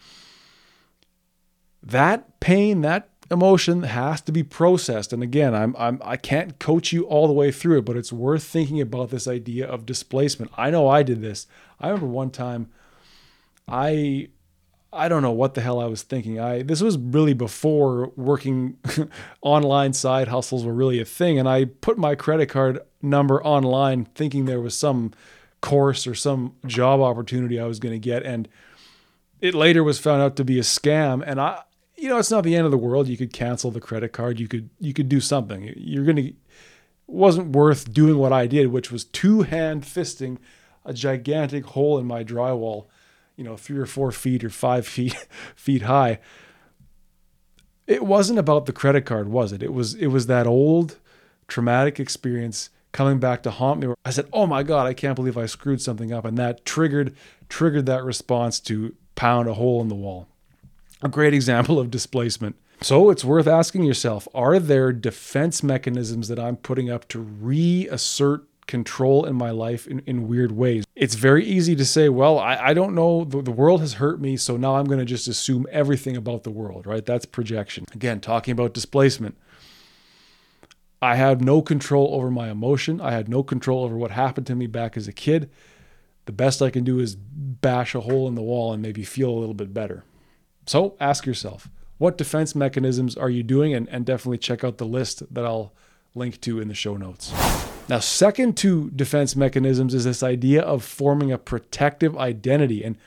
That 1.81 2.41
pain, 2.41 2.81
that 2.81 3.07
emotion 3.31 3.83
has 3.83 4.21
to 4.21 4.31
be 4.31 4.43
processed. 4.43 5.13
And 5.13 5.23
again, 5.23 5.55
I'm, 5.55 5.75
I'm 5.77 6.01
I 6.03 6.17
can't 6.17 6.59
coach 6.59 6.91
you 6.91 7.03
all 7.03 7.27
the 7.27 7.33
way 7.33 7.51
through 7.51 7.79
it, 7.79 7.85
but 7.85 7.97
it's 7.97 8.13
worth 8.13 8.43
thinking 8.43 8.81
about 8.81 9.09
this 9.09 9.27
idea 9.27 9.67
of 9.67 9.85
displacement. 9.85 10.51
I 10.57 10.69
know 10.69 10.87
I 10.87 11.03
did 11.03 11.21
this. 11.21 11.47
I 11.79 11.87
remember 11.87 12.07
one 12.07 12.29
time 12.29 12.69
I 13.67 14.29
I 14.91 15.09
don't 15.09 15.23
know 15.23 15.31
what 15.31 15.55
the 15.55 15.61
hell 15.61 15.79
I 15.79 15.85
was 15.85 16.03
thinking. 16.03 16.39
I 16.39 16.61
this 16.63 16.81
was 16.81 16.97
really 16.97 17.33
before 17.33 18.11
working 18.15 18.77
online 19.41 19.93
side 19.93 20.27
hustles 20.27 20.65
were 20.65 20.73
really 20.73 20.99
a 20.99 21.05
thing 21.05 21.39
and 21.39 21.49
I 21.49 21.65
put 21.65 21.97
my 21.97 22.15
credit 22.15 22.47
card 22.47 22.79
number 23.01 23.43
online 23.43 24.05
thinking 24.15 24.45
there 24.45 24.61
was 24.61 24.77
some 24.77 25.11
course 25.61 26.05
or 26.05 26.13
some 26.13 26.55
job 26.65 26.99
opportunity 26.99 27.59
I 27.59 27.65
was 27.65 27.79
going 27.79 27.93
to 27.93 27.99
get 27.99 28.23
and 28.23 28.47
it 29.41 29.53
later 29.53 29.83
was 29.83 29.99
found 29.99 30.21
out 30.21 30.35
to 30.35 30.45
be 30.45 30.59
a 30.59 30.63
scam 30.63 31.23
and 31.25 31.39
I 31.39 31.63
you 31.95 32.09
know, 32.09 32.17
it's 32.17 32.31
not 32.31 32.43
the 32.43 32.55
end 32.55 32.65
of 32.65 32.71
the 32.71 32.77
world. 32.77 33.07
You 33.07 33.17
could 33.17 33.33
cancel 33.33 33.71
the 33.71 33.79
credit 33.79 34.13
card. 34.13 34.39
You 34.39 34.47
could 34.47 34.69
you 34.79 34.93
could 34.93 35.09
do 35.09 35.19
something. 35.19 35.73
You're 35.77 36.05
gonna 36.05 36.31
wasn't 37.07 37.55
worth 37.55 37.93
doing 37.93 38.17
what 38.17 38.33
I 38.33 38.47
did, 38.47 38.67
which 38.67 38.91
was 38.91 39.05
two 39.05 39.43
hand 39.43 39.83
fisting 39.83 40.37
a 40.85 40.93
gigantic 40.93 41.65
hole 41.67 41.97
in 41.97 42.05
my 42.05 42.23
drywall, 42.23 42.87
you 43.35 43.43
know, 43.43 43.55
three 43.55 43.79
or 43.79 43.85
four 43.85 44.11
feet 44.11 44.43
or 44.43 44.49
five 44.49 44.85
feet 44.95 45.27
feet 45.55 45.83
high. 45.83 46.19
It 47.85 48.03
wasn't 48.03 48.39
about 48.39 48.65
the 48.65 48.73
credit 48.73 49.05
card, 49.05 49.29
was 49.29 49.51
it? 49.51 49.61
It 49.61 49.73
was 49.73 49.93
it 49.95 50.07
was 50.07 50.27
that 50.27 50.47
old 50.47 50.97
traumatic 51.47 51.99
experience 51.99 52.69
coming 52.91 53.19
back 53.19 53.43
to 53.43 53.51
haunt 53.51 53.81
me. 53.81 53.93
I 54.05 54.11
said, 54.11 54.27
"Oh 54.33 54.47
my 54.47 54.63
god, 54.63 54.87
I 54.87 54.93
can't 54.93 55.15
believe 55.15 55.37
I 55.37 55.45
screwed 55.45 55.81
something 55.81 56.11
up," 56.11 56.25
and 56.25 56.37
that 56.37 56.65
triggered 56.65 57.15
triggered 57.49 57.85
that 57.85 58.03
response 58.03 58.59
to 58.61 58.95
pound 59.15 59.47
a 59.47 59.53
hole 59.53 59.81
in 59.81 59.89
the 59.89 59.95
wall 59.95 60.27
a 61.03 61.09
great 61.09 61.33
example 61.33 61.79
of 61.79 61.91
displacement. 61.91 62.55
So 62.81 63.09
it's 63.09 63.23
worth 63.23 63.47
asking 63.47 63.83
yourself 63.83 64.27
are 64.33 64.57
there 64.59 64.91
defense 64.91 65.61
mechanisms 65.61 66.27
that 66.29 66.39
I'm 66.39 66.57
putting 66.57 66.89
up 66.89 67.07
to 67.09 67.19
reassert 67.19 68.45
control 68.65 69.25
in 69.25 69.35
my 69.35 69.51
life 69.51 69.85
in, 69.87 69.99
in 69.99 70.27
weird 70.27 70.53
ways? 70.53 70.85
It's 70.95 71.15
very 71.15 71.45
easy 71.45 71.75
to 71.75 71.85
say, 71.85 72.09
well, 72.09 72.39
I, 72.39 72.55
I 72.55 72.73
don't 72.73 72.95
know, 72.95 73.25
the, 73.25 73.41
the 73.41 73.51
world 73.51 73.81
has 73.81 73.95
hurt 73.95 74.21
me, 74.21 74.37
so 74.37 74.57
now 74.57 74.77
I'm 74.77 74.85
going 74.85 74.99
to 74.99 75.05
just 75.05 75.27
assume 75.27 75.67
everything 75.69 76.15
about 76.15 76.43
the 76.43 76.51
world, 76.51 76.87
right? 76.87 77.05
That's 77.05 77.25
projection. 77.25 77.85
Again, 77.93 78.21
talking 78.21 78.53
about 78.53 78.73
displacement. 78.73 79.37
I 81.01 81.15
had 81.15 81.41
no 81.41 81.61
control 81.61 82.15
over 82.15 82.31
my 82.31 82.49
emotion. 82.49 83.01
I 83.01 83.11
had 83.11 83.27
no 83.27 83.43
control 83.43 83.83
over 83.83 83.97
what 83.97 84.11
happened 84.11 84.47
to 84.47 84.55
me 84.55 84.67
back 84.67 84.95
as 84.95 85.07
a 85.07 85.13
kid. 85.13 85.49
The 86.25 86.31
best 86.31 86.61
I 86.61 86.69
can 86.69 86.85
do 86.85 86.99
is 86.99 87.17
bash 87.17 87.93
a 87.93 87.99
hole 87.99 88.29
in 88.29 88.35
the 88.35 88.41
wall 88.41 88.71
and 88.71 88.81
maybe 88.81 89.03
feel 89.03 89.29
a 89.29 89.37
little 89.39 89.53
bit 89.53 89.73
better. 89.73 90.05
So 90.65 90.95
ask 90.99 91.25
yourself, 91.25 91.69
what 91.97 92.17
defense 92.17 92.55
mechanisms 92.55 93.15
are 93.15 93.29
you 93.29 93.43
doing? 93.43 93.73
And, 93.73 93.87
and 93.89 94.05
definitely 94.05 94.37
check 94.37 94.63
out 94.63 94.77
the 94.77 94.85
list 94.85 95.33
that 95.33 95.45
I'll 95.45 95.73
link 96.15 96.39
to 96.41 96.59
in 96.59 96.67
the 96.67 96.73
show 96.73 96.95
notes. 96.95 97.33
Now, 97.89 97.99
second 97.99 98.55
to 98.57 98.89
defense 98.91 99.35
mechanisms 99.35 99.93
is 99.93 100.05
this 100.05 100.23
idea 100.23 100.61
of 100.61 100.83
forming 100.83 101.31
a 101.31 101.37
protective 101.37 102.17
identity. 102.17 102.83
And 102.83 102.97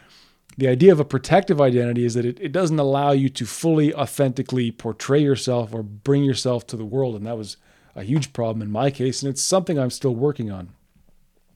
the 0.59 0.69
idea 0.69 0.93
of 0.93 1.01
a 1.01 1.05
protective 1.05 1.61
identity 1.61 2.05
is 2.05 2.15
that 2.15 2.27
it, 2.27 2.39
it 2.41 2.53
doesn't 2.53 2.79
allow 2.79 3.13
you 3.13 3.29
to 3.31 3.47
fully 3.47 3.95
authentically 3.95 4.71
portray 4.71 5.23
yourself 5.23 5.73
or 5.73 5.83
bring 5.83 6.25
yourself 6.25 6.67
to 6.69 6.77
the 6.77 6.85
world. 6.85 7.15
And 7.15 7.27
that 7.27 7.39
was 7.39 7.57
a 7.95 8.03
huge 8.03 8.33
problem 8.33 8.61
in 8.61 8.71
my 8.71 8.91
case. 8.91 9.23
And 9.23 9.31
it's 9.31 9.43
something 9.43 9.79
I'm 9.79 9.91
still 9.91 10.15
working 10.15 10.51
on. 10.51 10.71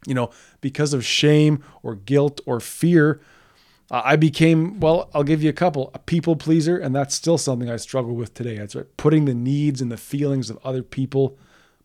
You 0.06 0.14
know, 0.14 0.30
because 0.62 0.94
of 0.94 1.04
shame 1.04 1.62
or 1.82 1.94
guilt 1.94 2.40
or 2.46 2.58
fear, 2.58 3.20
I 3.90 4.14
became, 4.14 4.78
well, 4.78 5.10
I'll 5.12 5.24
give 5.24 5.42
you 5.42 5.50
a 5.50 5.54
couple, 5.54 5.90
a 5.94 5.98
people 5.98 6.36
pleaser, 6.36 6.78
and 6.78 6.94
that's 6.94 7.14
still 7.14 7.38
something 7.38 7.68
I 7.68 7.76
struggle 7.76 8.14
with 8.14 8.34
today. 8.34 8.56
It's 8.56 8.76
right, 8.76 8.86
putting 8.96 9.24
the 9.24 9.34
needs 9.34 9.80
and 9.80 9.90
the 9.90 9.96
feelings 9.96 10.48
of 10.48 10.58
other 10.64 10.84
people 10.84 11.36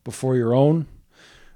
before 0.04 0.36
your 0.36 0.54
own. 0.54 0.86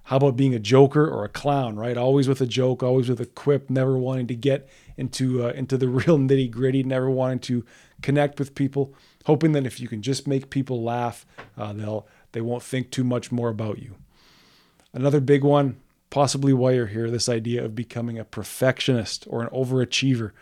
How 0.04 0.16
about 0.16 0.36
being 0.36 0.52
a 0.52 0.58
joker 0.58 1.06
or 1.06 1.24
a 1.24 1.28
clown, 1.28 1.76
right? 1.76 1.96
Always 1.96 2.26
with 2.26 2.40
a 2.40 2.46
joke, 2.46 2.82
always 2.82 3.08
with 3.08 3.20
a 3.20 3.26
quip, 3.26 3.70
never 3.70 3.96
wanting 3.96 4.26
to 4.26 4.34
get 4.34 4.68
into 4.96 5.44
uh, 5.44 5.50
into 5.50 5.78
the 5.78 5.88
real 6.00 6.18
nitty 6.18 6.50
gritty, 6.50 6.82
never 6.82 7.08
wanting 7.08 7.38
to 7.40 7.64
connect 8.02 8.40
with 8.40 8.56
people, 8.56 8.92
hoping 9.26 9.52
that 9.52 9.66
if 9.66 9.78
you 9.78 9.86
can 9.86 10.02
just 10.02 10.26
make 10.26 10.50
people 10.50 10.82
laugh, 10.82 11.24
uh, 11.56 11.72
they'll 11.72 12.08
they 12.32 12.40
won't 12.40 12.64
think 12.64 12.90
too 12.90 13.04
much 13.04 13.30
more 13.30 13.50
about 13.50 13.78
you. 13.78 13.94
Another 14.92 15.20
big 15.20 15.44
one, 15.44 15.76
possibly 16.10 16.52
why 16.52 16.72
you're 16.72 16.88
here 16.88 17.10
this 17.10 17.28
idea 17.28 17.64
of 17.64 17.74
becoming 17.74 18.18
a 18.18 18.24
perfectionist 18.24 19.26
or 19.30 19.42
an 19.42 19.48
overachiever. 19.48 20.32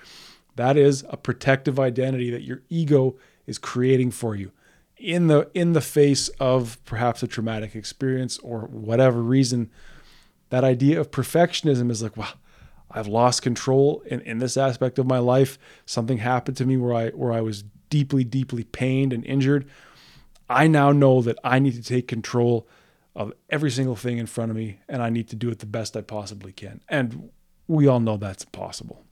That 0.56 0.76
is 0.76 1.04
a 1.08 1.16
protective 1.16 1.78
identity 1.78 2.30
that 2.30 2.42
your 2.42 2.62
ego 2.68 3.16
is 3.46 3.58
creating 3.58 4.10
for 4.10 4.34
you 4.34 4.50
in 4.96 5.28
the 5.28 5.48
in 5.54 5.74
the 5.74 5.80
face 5.80 6.28
of 6.40 6.82
perhaps 6.84 7.22
a 7.22 7.28
traumatic 7.28 7.74
experience 7.76 8.38
or 8.38 8.62
whatever 8.62 9.22
reason. 9.22 9.70
That 10.50 10.64
idea 10.64 11.00
of 11.00 11.10
perfectionism 11.10 11.90
is 11.90 12.02
like 12.02 12.16
well 12.16 12.34
i've 12.90 13.06
lost 13.06 13.42
control 13.42 14.02
in, 14.06 14.20
in 14.22 14.38
this 14.38 14.56
aspect 14.56 14.98
of 14.98 15.06
my 15.06 15.18
life. 15.18 15.58
Something 15.86 16.18
happened 16.18 16.56
to 16.56 16.66
me 16.66 16.76
where 16.76 16.94
i 16.94 17.08
where 17.10 17.32
i 17.32 17.40
was 17.40 17.64
deeply 17.90 18.24
deeply 18.24 18.64
pained 18.64 19.12
and 19.12 19.24
injured. 19.24 19.68
I 20.50 20.66
now 20.66 20.92
know 20.92 21.20
that 21.22 21.38
i 21.44 21.58
need 21.58 21.74
to 21.74 21.82
take 21.82 22.08
control 22.08 22.66
of 23.18 23.32
every 23.50 23.70
single 23.70 23.96
thing 23.96 24.16
in 24.16 24.26
front 24.26 24.50
of 24.52 24.56
me, 24.56 24.78
and 24.88 25.02
I 25.02 25.10
need 25.10 25.28
to 25.30 25.36
do 25.36 25.50
it 25.50 25.58
the 25.58 25.66
best 25.66 25.96
I 25.96 26.02
possibly 26.02 26.52
can. 26.52 26.80
And 26.88 27.30
we 27.66 27.88
all 27.88 27.98
know 27.98 28.16
that's 28.16 28.44
impossible. 28.44 29.04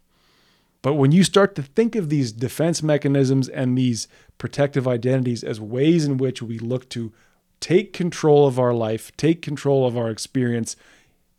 But 0.81 0.95
when 0.95 1.11
you 1.11 1.25
start 1.25 1.57
to 1.57 1.62
think 1.62 1.97
of 1.97 2.09
these 2.09 2.31
defense 2.31 2.85
mechanisms 2.85 3.49
and 3.49 3.77
these 3.77 4.07
protective 4.38 4.87
identities 4.87 5.42
as 5.42 5.61
ways 5.61 6.05
in 6.05 6.19
which 6.19 6.40
we 6.40 6.61
look 6.61 6.88
to 6.90 7.12
take 7.59 7.92
control 7.92 8.47
of 8.47 8.61
our 8.61 8.73
life, 8.73 9.11
take 9.16 9.42
control 9.42 9.85
of 9.85 9.99
our 9.99 10.09
experience 10.09 10.77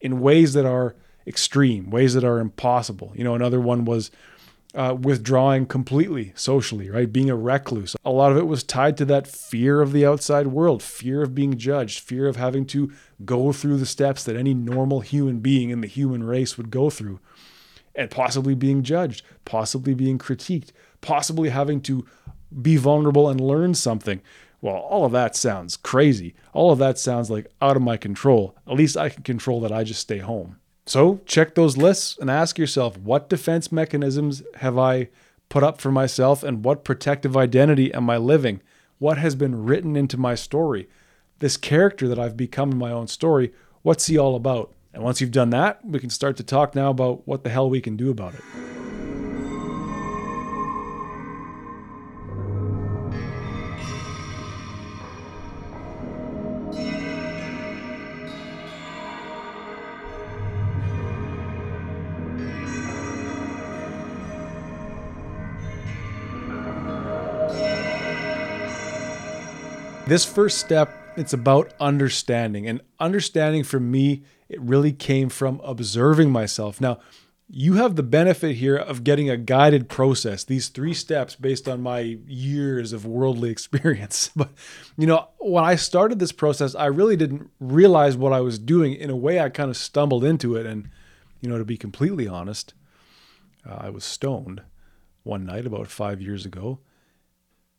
in 0.02 0.20
ways 0.20 0.52
that 0.52 0.66
are 0.66 0.94
extreme, 1.26 1.90
ways 1.90 2.16
that 2.16 2.26
are 2.26 2.40
impossible. 2.40 3.14
You 3.16 3.24
know, 3.24 3.36
another 3.36 3.62
one 3.62 3.86
was 3.86 4.12
uh, 4.76 4.96
withdrawing 5.00 5.66
completely 5.66 6.34
socially, 6.36 6.90
right? 6.90 7.12
Being 7.12 7.30
a 7.30 7.36
recluse. 7.36 7.96
A 8.04 8.12
lot 8.12 8.32
of 8.32 8.38
it 8.38 8.48
was 8.48 8.64
tied 8.64 8.98
to 8.98 9.06
that 9.06 9.28
fear 9.28 9.82
of 9.82 9.92
the 9.92 10.06
outside 10.06 10.48
world, 10.48 10.84
fear 10.84 11.22
of 11.24 11.34
being 11.34 11.58
judged, 11.58 12.00
fear 12.00 12.28
of 12.28 12.36
having 12.36 12.66
to 12.68 12.92
go 13.26 13.52
through 13.52 13.78
the 13.78 13.86
steps 13.86 14.24
that 14.24 14.36
any 14.36 14.54
normal 14.54 15.00
human 15.00 15.40
being 15.40 15.70
in 15.70 15.82
the 15.82 15.88
human 15.88 16.24
race 16.24 16.58
would 16.58 16.70
go 16.70 16.90
through, 16.90 17.20
and 17.96 18.12
possibly 18.12 18.54
being 18.54 18.84
judged, 18.84 19.24
possibly 19.46 19.94
being 19.94 20.20
critiqued, 20.20 20.72
possibly 21.02 21.50
having 21.50 21.82
to 21.82 22.06
be 22.62 22.78
vulnerable 22.78 23.30
and 23.30 23.42
learn 23.42 23.74
something. 23.74 24.22
Well, 24.62 24.76
all 24.76 25.06
of 25.06 25.12
that 25.12 25.36
sounds 25.36 25.78
crazy. 25.78 26.34
All 26.54 26.72
of 26.72 26.80
that 26.80 26.98
sounds 26.98 27.30
like 27.30 27.48
out 27.62 27.76
of 27.76 27.82
my 27.82 27.96
control. 27.96 28.56
At 28.68 28.74
least 28.74 28.98
I 28.98 29.10
can 29.10 29.24
control 29.24 29.62
that 29.62 29.72
I 29.72 29.84
just 29.84 30.02
stay 30.02 30.18
home. 30.18 30.58
So 30.88 31.20
check 31.26 31.54
those 31.54 31.76
lists 31.76 32.18
and 32.18 32.32
ask 32.32 32.58
yourself 32.58 32.98
what 32.98 33.28
defense 33.28 33.74
mechanisms 33.74 34.42
have 34.56 34.78
I 34.78 35.10
put 35.50 35.62
up 35.62 35.82
for 35.82 35.92
myself 35.92 36.44
and 36.44 36.64
what 36.64 36.86
protective 36.86 37.36
identity 37.36 37.94
am 37.94 38.10
I 38.10 38.16
living? 38.16 38.62
What 38.98 39.18
has 39.18 39.36
been 39.36 39.66
written 39.66 39.98
into 39.98 40.18
my 40.18 40.34
story? 40.34 40.88
This 41.40 41.58
character 41.58 42.08
that 42.08 42.18
I've 42.18 42.38
become 42.38 42.72
in 42.72 42.78
my 42.78 42.92
own 42.92 43.08
story, 43.08 43.52
what's 43.82 44.08
he 44.08 44.18
all 44.18 44.38
about? 44.38 44.74
And 44.94 45.04
once 45.04 45.20
you've 45.20 45.32
done 45.32 45.50
that, 45.50 45.84
we 45.84 46.00
can 46.00 46.10
start 46.10 46.38
to 46.38 46.44
talk 46.44 46.74
now 46.74 46.90
about 46.90 47.28
what 47.28 47.44
the 47.44 47.50
hell 47.50 47.70
we 47.70 47.82
can 47.82 47.98
do 47.98 48.10
about 48.10 48.36
it. 48.36 48.77
This 70.08 70.24
first 70.24 70.60
step, 70.60 70.90
it's 71.18 71.34
about 71.34 71.74
understanding. 71.82 72.66
And 72.66 72.80
understanding 72.98 73.66
for 73.66 73.78
me, 73.78 74.24
it 74.48 74.62
really 74.62 74.94
came 74.94 75.28
from 75.28 75.60
observing 75.66 76.32
myself. 76.32 76.80
Now, 76.80 77.00
you 77.50 77.74
have 77.74 77.98
the 77.98 78.04
benefit 78.04 78.56
here 78.56 78.78
of 78.78 79.04
getting 79.04 79.30
a 79.30 79.36
guided 79.36 79.90
process, 79.90 80.46
these 80.46 80.70
three 80.70 80.94
steps 80.94 81.36
based 81.36 81.68
on 81.68 81.82
my 81.82 82.20
years 82.26 82.94
of 82.94 83.06
worldly 83.06 83.50
experience. 83.52 84.32
But, 84.36 84.52
you 84.98 85.08
know, 85.08 85.28
when 85.40 85.66
I 85.66 85.76
started 85.76 86.20
this 86.20 86.32
process, 86.32 86.74
I 86.74 86.86
really 86.86 87.18
didn't 87.18 87.52
realize 87.60 88.16
what 88.16 88.32
I 88.32 88.40
was 88.40 88.58
doing. 88.58 88.94
In 88.94 89.10
a 89.10 89.16
way, 89.16 89.42
I 89.42 89.50
kind 89.50 89.70
of 89.70 89.76
stumbled 89.76 90.24
into 90.24 90.56
it. 90.56 90.66
And, 90.66 90.90
you 91.42 91.50
know, 91.50 91.58
to 91.58 91.66
be 91.66 91.76
completely 91.76 92.30
honest, 92.30 92.74
uh, 93.70 93.76
I 93.82 93.90
was 93.90 94.06
stoned 94.06 94.62
one 95.24 95.46
night 95.46 95.66
about 95.66 95.88
five 95.88 96.22
years 96.22 96.46
ago 96.46 96.80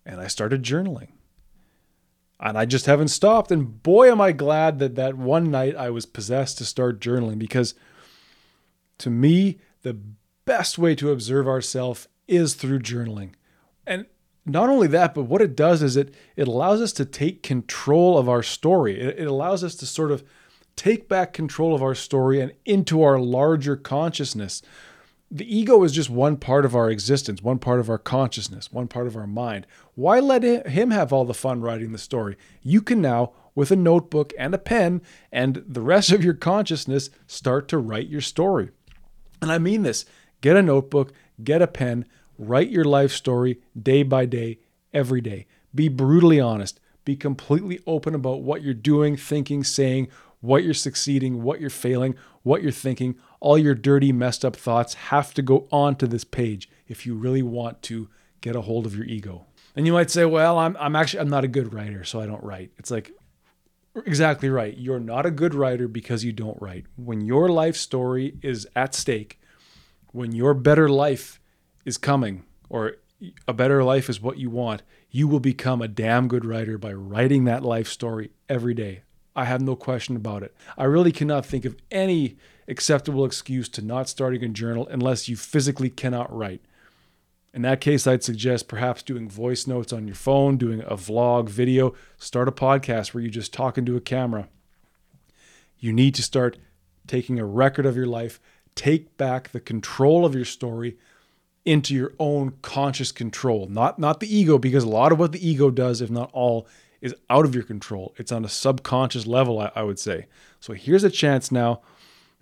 and 0.05 0.21
I 0.21 0.27
started 0.27 0.63
journaling 0.63 1.13
and 2.41 2.57
I 2.57 2.65
just 2.65 2.87
haven't 2.87 3.09
stopped. 3.09 3.51
And 3.51 3.83
boy, 3.83 4.11
am 4.11 4.21
I 4.21 4.33
glad 4.33 4.79
that 4.79 4.95
that 4.95 5.17
one 5.17 5.51
night 5.51 5.77
I 5.77 5.91
was 5.91 6.07
possessed 6.07 6.59
to 6.59 6.65
start 6.65 7.01
journaling 7.01 7.39
because 7.39 7.75
to 8.99 9.11
me, 9.11 9.59
the 9.83 9.99
best 10.45 10.79
way 10.79 10.95
to 10.97 11.11
observe 11.11 11.49
ourselves 11.49 12.09
is 12.27 12.55
through 12.55 12.81
journaling. 12.81 13.33
And 13.87 14.07
not 14.45 14.69
only 14.69 14.87
that, 14.89 15.15
but 15.15 15.25
what 15.25 15.43
it 15.43 15.57
does 15.57 15.83
is 15.83 15.97
it 15.97 16.15
it 16.37 16.49
allows 16.49 16.81
us 16.81 16.93
to 16.95 17.05
take 17.05 17.43
control 17.43 18.19
of 18.19 18.29
our 18.29 18.43
story. 18.43 19.01
It, 19.01 19.21
it 19.21 19.27
allows 19.27 19.63
us 19.63 19.75
to 19.77 19.87
sort 19.87 20.11
of 20.11 20.25
take 20.77 21.09
back 21.09 21.33
control 21.33 21.75
of 21.75 21.83
our 21.83 21.95
story 21.95 22.41
and 22.41 22.53
into 22.65 23.03
our 23.03 23.19
larger 23.19 23.77
consciousness 23.77 24.63
the 25.31 25.57
ego 25.57 25.83
is 25.85 25.93
just 25.93 26.09
one 26.09 26.37
part 26.37 26.65
of 26.65 26.75
our 26.75 26.91
existence, 26.91 27.43
one 27.43 27.59
part 27.59 27.81
of 27.81 27.91
our 27.91 27.99
consciousness, 27.99 28.73
one 28.73 28.89
part 28.89 29.07
of 29.07 29.17
our 29.17 29.27
mind. 29.27 29.67
Why 29.95 30.21
let 30.21 30.43
him 30.43 30.91
have 30.91 31.13
all 31.13 31.25
the 31.25 31.35
fun 31.35 31.61
writing 31.61 31.93
the 31.93 31.99
story? 31.99 32.37
You 32.63 32.81
can 32.81 33.03
now, 33.03 33.33
with 33.55 33.71
a 33.71 33.77
notebook 33.77 34.33
and 34.39 34.55
a 34.55 34.59
pen 34.59 35.03
and 35.31 35.63
the 35.67 35.83
rest 35.83 36.13
of 36.13 36.25
your 36.25 36.35
consciousness, 36.35 37.11
start 37.27 37.69
to 37.69 37.79
write 37.79 38.09
your 38.09 38.23
story. 38.23 38.71
And 39.43 39.53
I 39.53 39.59
mean 39.59 39.83
this 39.83 40.07
get 40.41 40.57
a 40.57 40.63
notebook, 40.63 41.13
get 41.43 41.61
a 41.61 41.67
pen, 41.67 42.07
write 42.39 42.71
your 42.71 42.85
life 42.85 43.13
story 43.13 43.61
day 43.81 44.03
by 44.03 44.25
day, 44.25 44.61
every 44.95 45.21
day. 45.21 45.47
Be 45.75 45.89
brutally 45.89 46.41
honest. 46.41 46.81
Be 47.05 47.17
completely 47.17 47.81
open 47.87 48.15
about 48.15 48.43
what 48.43 48.63
you're 48.63 48.75
doing, 48.75 49.17
thinking, 49.17 49.65
saying, 49.65 50.09
what 50.41 50.63
you're 50.63 50.75
succeeding, 50.75 51.43
what 51.43 51.61
you're 51.61 51.71
failing, 51.71 52.15
what 52.43 52.63
you're 52.63 52.71
thinking, 52.71 53.17
all 53.41 53.59
your 53.59 53.75
dirty, 53.75 54.13
messed 54.13 54.45
up 54.45 54.57
thoughts 54.57 54.95
have 54.95 55.33
to 55.35 55.43
go 55.43 55.69
onto 55.71 56.07
this 56.07 56.25
page 56.25 56.69
if 56.87 57.07
you 57.07 57.15
really 57.15 57.43
want 57.43 57.83
to 57.83 58.09
get 58.41 58.57
a 58.57 58.63
hold 58.63 58.87
of 58.87 58.97
your 58.97 59.07
ego. 59.07 59.47
And 59.77 59.87
you 59.87 59.93
might 59.93 60.11
say, 60.11 60.25
well, 60.25 60.59
I'm, 60.59 60.77
I'm 60.79 60.97
actually, 60.97 61.21
I'm 61.21 61.29
not 61.29 61.45
a 61.45 61.49
good 61.49 61.73
writer, 61.73 62.05
so 62.05 62.21
I 62.21 62.27
don't 62.27 62.43
write. 62.43 62.73
It's 62.79 62.91
like, 62.91 63.13
exactly 64.07 64.49
right. 64.49 64.77
You're 64.77 65.01
not 65.01 65.27
a 65.27 65.31
good 65.31 65.55
writer 65.55 65.87
because 65.89 66.25
you 66.25 66.33
don't 66.33 66.61
write. 66.61 66.87
When 66.97 67.21
your 67.21 67.49
life 67.49 67.77
story 67.77 68.37
is 68.43 68.67
at 68.75 68.95
stake, 68.95 69.41
when 70.13 70.33
your 70.33 70.55
better 70.55 70.89
life 70.89 71.41
is 71.85 71.99
coming, 71.99 72.45
or 72.69 72.97
a 73.47 73.53
better 73.53 73.85
life 73.85 74.09
is 74.09 74.21
what 74.21 74.39
you 74.39 74.51
want, 74.51 74.83
you 75.11 75.29
will 75.29 75.41
become 75.41 75.81
a 75.83 75.89
damn 75.89 76.29
good 76.29 76.45
writer 76.45 76.79
by 76.79 76.93
writing 76.93 77.45
that 77.45 77.63
life 77.63 77.89
story 77.89 78.31
every 78.49 78.75
day. 78.75 79.03
I 79.35 79.45
have 79.45 79.61
no 79.61 79.77
question 79.77 80.17
about 80.17 80.43
it. 80.43 80.55
I 80.77 80.85
really 80.85 81.13
cannot 81.13 81.47
think 81.47 81.65
of 81.65 81.77
any 81.91 82.37
acceptable 82.69 83.25
excuse 83.25 83.69
to 83.71 83.83
not 83.83 84.09
starting 84.09 84.45
a 84.45 84.49
journal 84.49 84.87
unless 84.91 85.29
you 85.29 85.37
physically 85.37 85.91
cannot 85.91 86.35
write. 86.35 86.61
In 87.55 87.63
that 87.63 87.81
case, 87.81 88.07
I'd 88.07 88.23
suggest 88.23 88.69
perhaps 88.69 89.03
doing 89.03 89.29
voice 89.29 89.67
notes 89.67 89.93
on 89.93 90.07
your 90.07 90.15
phone, 90.15 90.59
doing 90.59 90.83
a 90.83 90.97
vlog, 90.97 91.49
video, 91.49 91.95
start 92.19 92.47
a 92.47 92.53
podcast 92.53 93.15
where 93.15 93.23
you 93.23 93.31
just 93.31 93.53
talk 93.53 93.79
into 93.79 93.97
a 93.97 94.01
camera. 94.01 94.49
You 95.79 95.93
need 95.93 96.15
to 96.17 96.23
start 96.23 96.59
taking 97.07 97.39
a 97.39 97.47
record 97.47 97.87
of 97.87 97.97
your 97.97 98.07
life, 98.07 98.39
take 98.75 99.17
back 99.17 99.51
the 99.51 99.61
control 99.61 100.27
of 100.27 100.35
your 100.35 100.45
story 100.45 100.99
into 101.65 101.95
your 101.95 102.13
own 102.19 102.55
conscious 102.63 103.13
control, 103.13 103.67
not 103.67 103.99
not 103.99 104.21
the 104.21 104.35
ego 104.35 104.59
because 104.59 104.85
a 104.85 104.89
lot 104.89 105.13
of 105.13 105.19
what 105.19 105.33
the 105.33 105.49
ego 105.49 105.71
does, 105.71 106.01
if 106.01 106.11
not 106.11 106.31
all, 106.33 106.67
is 107.01 107.15
out 107.29 107.45
of 107.45 107.55
your 107.55 107.65
control. 107.65 108.15
It's 108.17 108.33
on 108.33 108.45
a 108.45 108.49
subconscious 108.49 109.27
level, 109.27 109.59
I, 109.59 109.71
I 109.75 109.83
would 109.83 109.99
say. 109.99 110.27
So 110.61 110.73
here's 110.73 111.05
a 111.05 111.11
chance 111.11 111.53
now, 111.53 111.81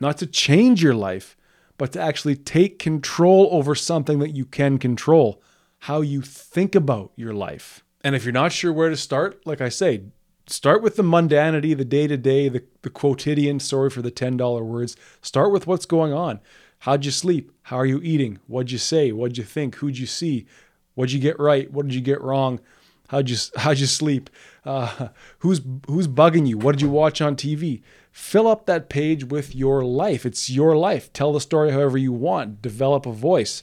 not 0.00 0.18
to 0.18 0.26
change 0.26 0.82
your 0.82 0.94
life, 0.94 1.36
but 1.78 1.92
to 1.92 2.00
actually 2.00 2.36
take 2.36 2.78
control 2.78 3.48
over 3.52 3.74
something 3.74 4.18
that 4.18 4.34
you 4.34 4.44
can 4.44 4.78
control 4.78 5.42
how 5.80 6.00
you 6.00 6.22
think 6.22 6.74
about 6.74 7.12
your 7.16 7.32
life. 7.32 7.84
And 8.02 8.14
if 8.14 8.24
you're 8.24 8.32
not 8.32 8.52
sure 8.52 8.72
where 8.72 8.88
to 8.88 8.96
start, 8.96 9.46
like 9.46 9.60
I 9.60 9.68
say, 9.68 10.02
start 10.46 10.82
with 10.82 10.96
the 10.96 11.02
mundanity, 11.02 11.76
the 11.76 11.84
day 11.84 12.06
to 12.06 12.16
day, 12.16 12.48
the, 12.48 12.64
quotidian, 12.90 13.60
sorry 13.60 13.90
for 13.90 14.02
the 14.02 14.10
$10 14.10 14.62
words. 14.62 14.96
Start 15.20 15.52
with 15.52 15.66
what's 15.66 15.86
going 15.86 16.12
on. 16.12 16.40
How'd 16.80 17.04
you 17.04 17.10
sleep? 17.10 17.52
How 17.62 17.76
are 17.76 17.86
you 17.86 18.00
eating? 18.02 18.38
What'd 18.46 18.70
you 18.70 18.78
say? 18.78 19.12
What'd 19.12 19.38
you 19.38 19.44
think? 19.44 19.76
Who'd 19.76 19.98
you 19.98 20.06
see? 20.06 20.46
What'd 20.94 21.12
you 21.12 21.20
get 21.20 21.38
right? 21.38 21.70
What 21.70 21.86
did 21.86 21.94
you 21.94 22.00
get 22.00 22.20
wrong? 22.20 22.60
How'd 23.08 23.30
you 23.30 23.36
how'd 23.56 23.78
you 23.78 23.86
sleep? 23.86 24.30
Uh, 24.64 25.08
who's 25.38 25.60
who's 25.86 26.08
bugging 26.08 26.46
you? 26.46 26.58
What 26.58 26.72
did 26.72 26.82
you 26.82 26.90
watch 26.90 27.20
on 27.20 27.36
TV? 27.36 27.82
Fill 28.16 28.46
up 28.46 28.64
that 28.64 28.88
page 28.88 29.24
with 29.24 29.54
your 29.54 29.84
life. 29.84 30.24
It's 30.24 30.48
your 30.48 30.74
life. 30.74 31.12
Tell 31.12 31.34
the 31.34 31.40
story 31.40 31.70
however 31.70 31.98
you 31.98 32.12
want. 32.12 32.62
Develop 32.62 33.04
a 33.04 33.12
voice. 33.12 33.62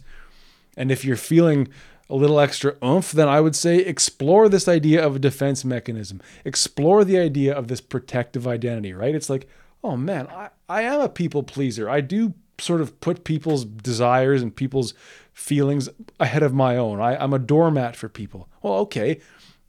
And 0.78 0.92
if 0.92 1.04
you're 1.04 1.16
feeling 1.16 1.70
a 2.08 2.16
little 2.16 2.40
extra 2.40 2.76
oomph, 2.84 3.14
then 3.14 3.28
I 3.28 3.42
would 3.42 3.56
say 3.56 3.78
explore 3.78 4.48
this 4.48 4.68
idea 4.68 5.04
of 5.04 5.16
a 5.16 5.20
defense 5.20 5.66
mechanism. 5.66 6.22
Explore 6.46 7.04
the 7.04 7.18
idea 7.18 7.52
of 7.52 7.68
this 7.68 7.82
protective 7.82 8.48
identity, 8.48 8.94
right? 8.94 9.16
It's 9.16 9.30
like, 9.30 9.50
oh 9.84 9.98
man, 9.98 10.28
I, 10.28 10.50
I 10.70 10.84
am 10.84 11.02
a 11.02 11.10
people 11.10 11.42
pleaser. 11.42 11.90
I 11.90 12.02
do 12.02 12.36
sort 12.60 12.80
of 12.80 13.02
put 13.02 13.24
people's 13.24 13.66
desires 13.66 14.44
and 14.44 14.56
people's 14.56 14.94
feelings 15.34 15.90
ahead 16.20 16.44
of 16.44 16.54
my 16.54 16.78
own. 16.78 17.02
I, 17.02 17.18
I'm 17.18 17.34
a 17.34 17.40
doormat 17.40 17.96
for 17.96 18.08
people. 18.08 18.48
Well, 18.62 18.76
okay. 18.76 19.20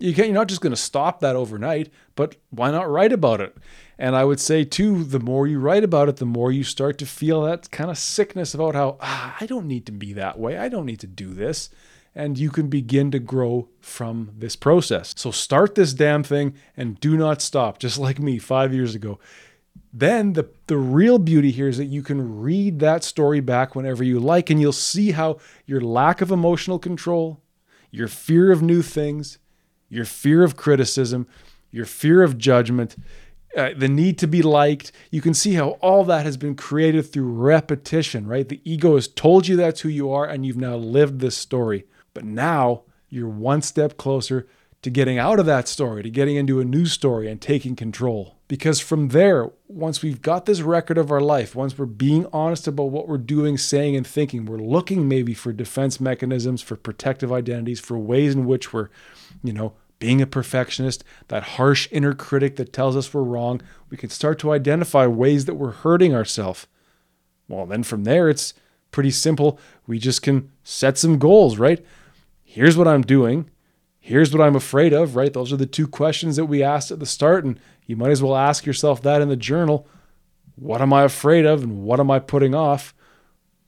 You 0.04 0.12
can't, 0.14 0.28
you're 0.28 0.34
not 0.34 0.48
just 0.48 0.60
going 0.60 0.74
to 0.74 0.76
stop 0.76 1.20
that 1.20 1.34
overnight, 1.34 1.90
but 2.14 2.36
why 2.50 2.70
not 2.70 2.90
write 2.90 3.12
about 3.12 3.40
it? 3.40 3.56
And 3.98 4.14
I 4.14 4.24
would 4.24 4.38
say, 4.38 4.62
too, 4.62 5.02
the 5.02 5.18
more 5.18 5.46
you 5.46 5.58
write 5.58 5.82
about 5.82 6.10
it, 6.10 6.16
the 6.16 6.26
more 6.26 6.52
you 6.52 6.62
start 6.62 6.98
to 6.98 7.06
feel 7.06 7.42
that 7.42 7.70
kind 7.70 7.90
of 7.90 7.96
sickness 7.96 8.52
about 8.52 8.74
how 8.74 8.98
ah, 9.00 9.34
I 9.40 9.46
don't 9.46 9.66
need 9.66 9.86
to 9.86 9.92
be 9.92 10.12
that 10.12 10.38
way. 10.38 10.58
I 10.58 10.68
don't 10.68 10.84
need 10.84 11.00
to 11.00 11.06
do 11.06 11.32
this. 11.32 11.70
And 12.14 12.38
you 12.38 12.50
can 12.50 12.68
begin 12.68 13.10
to 13.12 13.18
grow 13.18 13.68
from 13.80 14.32
this 14.36 14.56
process. 14.56 15.14
So 15.16 15.30
start 15.30 15.74
this 15.74 15.94
damn 15.94 16.22
thing 16.22 16.54
and 16.76 17.00
do 17.00 17.16
not 17.16 17.40
stop, 17.40 17.78
just 17.78 17.98
like 17.98 18.18
me 18.18 18.38
five 18.38 18.74
years 18.74 18.94
ago. 18.94 19.18
Then 19.90 20.34
the, 20.34 20.50
the 20.66 20.76
real 20.76 21.18
beauty 21.18 21.50
here 21.50 21.68
is 21.68 21.78
that 21.78 21.86
you 21.86 22.02
can 22.02 22.40
read 22.40 22.80
that 22.80 23.04
story 23.04 23.40
back 23.40 23.74
whenever 23.74 24.04
you 24.04 24.20
like, 24.20 24.50
and 24.50 24.60
you'll 24.60 24.72
see 24.72 25.12
how 25.12 25.38
your 25.64 25.80
lack 25.80 26.20
of 26.20 26.30
emotional 26.30 26.78
control, 26.78 27.40
your 27.90 28.08
fear 28.08 28.52
of 28.52 28.60
new 28.60 28.82
things, 28.82 29.38
your 29.94 30.04
fear 30.04 30.42
of 30.42 30.56
criticism, 30.56 31.26
your 31.70 31.86
fear 31.86 32.22
of 32.22 32.36
judgment, 32.36 32.96
uh, 33.56 33.70
the 33.76 33.88
need 33.88 34.18
to 34.18 34.26
be 34.26 34.42
liked. 34.42 34.90
You 35.10 35.20
can 35.20 35.34
see 35.34 35.54
how 35.54 35.70
all 35.80 36.04
that 36.04 36.26
has 36.26 36.36
been 36.36 36.56
created 36.56 37.02
through 37.02 37.32
repetition, 37.32 38.26
right? 38.26 38.48
The 38.48 38.60
ego 38.64 38.96
has 38.96 39.06
told 39.06 39.46
you 39.46 39.56
that's 39.56 39.80
who 39.80 39.88
you 39.88 40.10
are, 40.10 40.26
and 40.26 40.44
you've 40.44 40.56
now 40.56 40.76
lived 40.76 41.20
this 41.20 41.36
story. 41.36 41.86
But 42.12 42.24
now 42.24 42.82
you're 43.08 43.28
one 43.28 43.62
step 43.62 43.96
closer 43.96 44.46
to 44.82 44.90
getting 44.90 45.18
out 45.18 45.40
of 45.40 45.46
that 45.46 45.66
story, 45.66 46.02
to 46.02 46.10
getting 46.10 46.36
into 46.36 46.60
a 46.60 46.64
new 46.64 46.84
story 46.84 47.30
and 47.30 47.40
taking 47.40 47.74
control. 47.74 48.36
Because 48.48 48.80
from 48.80 49.08
there, 49.08 49.50
once 49.66 50.02
we've 50.02 50.20
got 50.20 50.44
this 50.44 50.60
record 50.60 50.98
of 50.98 51.10
our 51.10 51.22
life, 51.22 51.54
once 51.54 51.78
we're 51.78 51.86
being 51.86 52.26
honest 52.32 52.68
about 52.68 52.90
what 52.90 53.08
we're 53.08 53.16
doing, 53.16 53.56
saying, 53.56 53.96
and 53.96 54.06
thinking, 54.06 54.44
we're 54.44 54.58
looking 54.58 55.08
maybe 55.08 55.32
for 55.32 55.52
defense 55.54 56.00
mechanisms, 56.00 56.60
for 56.60 56.76
protective 56.76 57.32
identities, 57.32 57.80
for 57.80 57.96
ways 57.96 58.34
in 58.34 58.44
which 58.44 58.74
we're, 58.74 58.90
you 59.42 59.54
know, 59.54 59.72
being 60.04 60.20
a 60.20 60.26
perfectionist, 60.26 61.02
that 61.28 61.54
harsh 61.56 61.88
inner 61.90 62.12
critic 62.12 62.56
that 62.56 62.74
tells 62.74 62.94
us 62.94 63.14
we're 63.14 63.22
wrong, 63.22 63.62
we 63.88 63.96
can 63.96 64.10
start 64.10 64.38
to 64.38 64.52
identify 64.52 65.06
ways 65.06 65.46
that 65.46 65.54
we're 65.54 65.70
hurting 65.70 66.14
ourselves. 66.14 66.66
Well, 67.48 67.64
then 67.64 67.82
from 67.84 68.04
there, 68.04 68.28
it's 68.28 68.52
pretty 68.90 69.10
simple. 69.10 69.58
We 69.86 69.98
just 69.98 70.20
can 70.20 70.50
set 70.62 70.98
some 70.98 71.18
goals, 71.18 71.56
right? 71.56 71.82
Here's 72.42 72.76
what 72.76 72.86
I'm 72.86 73.00
doing. 73.00 73.48
Here's 73.98 74.30
what 74.30 74.46
I'm 74.46 74.56
afraid 74.56 74.92
of, 74.92 75.16
right? 75.16 75.32
Those 75.32 75.54
are 75.54 75.56
the 75.56 75.64
two 75.64 75.88
questions 75.88 76.36
that 76.36 76.44
we 76.44 76.62
asked 76.62 76.90
at 76.90 77.00
the 77.00 77.06
start. 77.06 77.46
And 77.46 77.58
you 77.86 77.96
might 77.96 78.10
as 78.10 78.22
well 78.22 78.36
ask 78.36 78.66
yourself 78.66 79.00
that 79.04 79.22
in 79.22 79.30
the 79.30 79.36
journal. 79.36 79.88
What 80.54 80.82
am 80.82 80.92
I 80.92 81.04
afraid 81.04 81.46
of 81.46 81.62
and 81.62 81.82
what 81.82 81.98
am 81.98 82.10
I 82.10 82.18
putting 82.18 82.54
off? 82.54 82.94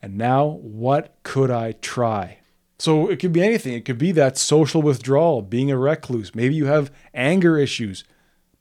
And 0.02 0.18
now, 0.18 0.44
what 0.44 1.16
could 1.22 1.50
I 1.50 1.72
try? 1.72 2.40
So 2.78 3.08
it 3.08 3.18
could 3.18 3.32
be 3.32 3.42
anything. 3.42 3.72
It 3.72 3.84
could 3.84 3.98
be 3.98 4.12
that 4.12 4.36
social 4.36 4.82
withdrawal, 4.82 5.42
being 5.42 5.70
a 5.70 5.78
recluse. 5.78 6.34
Maybe 6.34 6.54
you 6.54 6.66
have 6.66 6.92
anger 7.14 7.56
issues. 7.56 8.04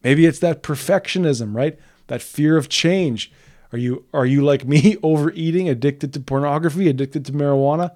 Maybe 0.04 0.26
it's 0.26 0.40
that 0.40 0.64
perfectionism, 0.64 1.56
right? 1.56 1.78
That 2.08 2.22
fear 2.22 2.58
of 2.58 2.70
change. 2.70 3.32
Are 3.74 3.78
you 3.78 4.06
are 4.14 4.26
you 4.26 4.44
like 4.44 4.66
me 4.66 4.98
overeating, 5.04 5.68
addicted 5.68 6.14
to 6.14 6.20
pornography, 6.20 6.88
addicted 6.88 7.26
to 7.26 7.34
marijuana? 7.34 7.92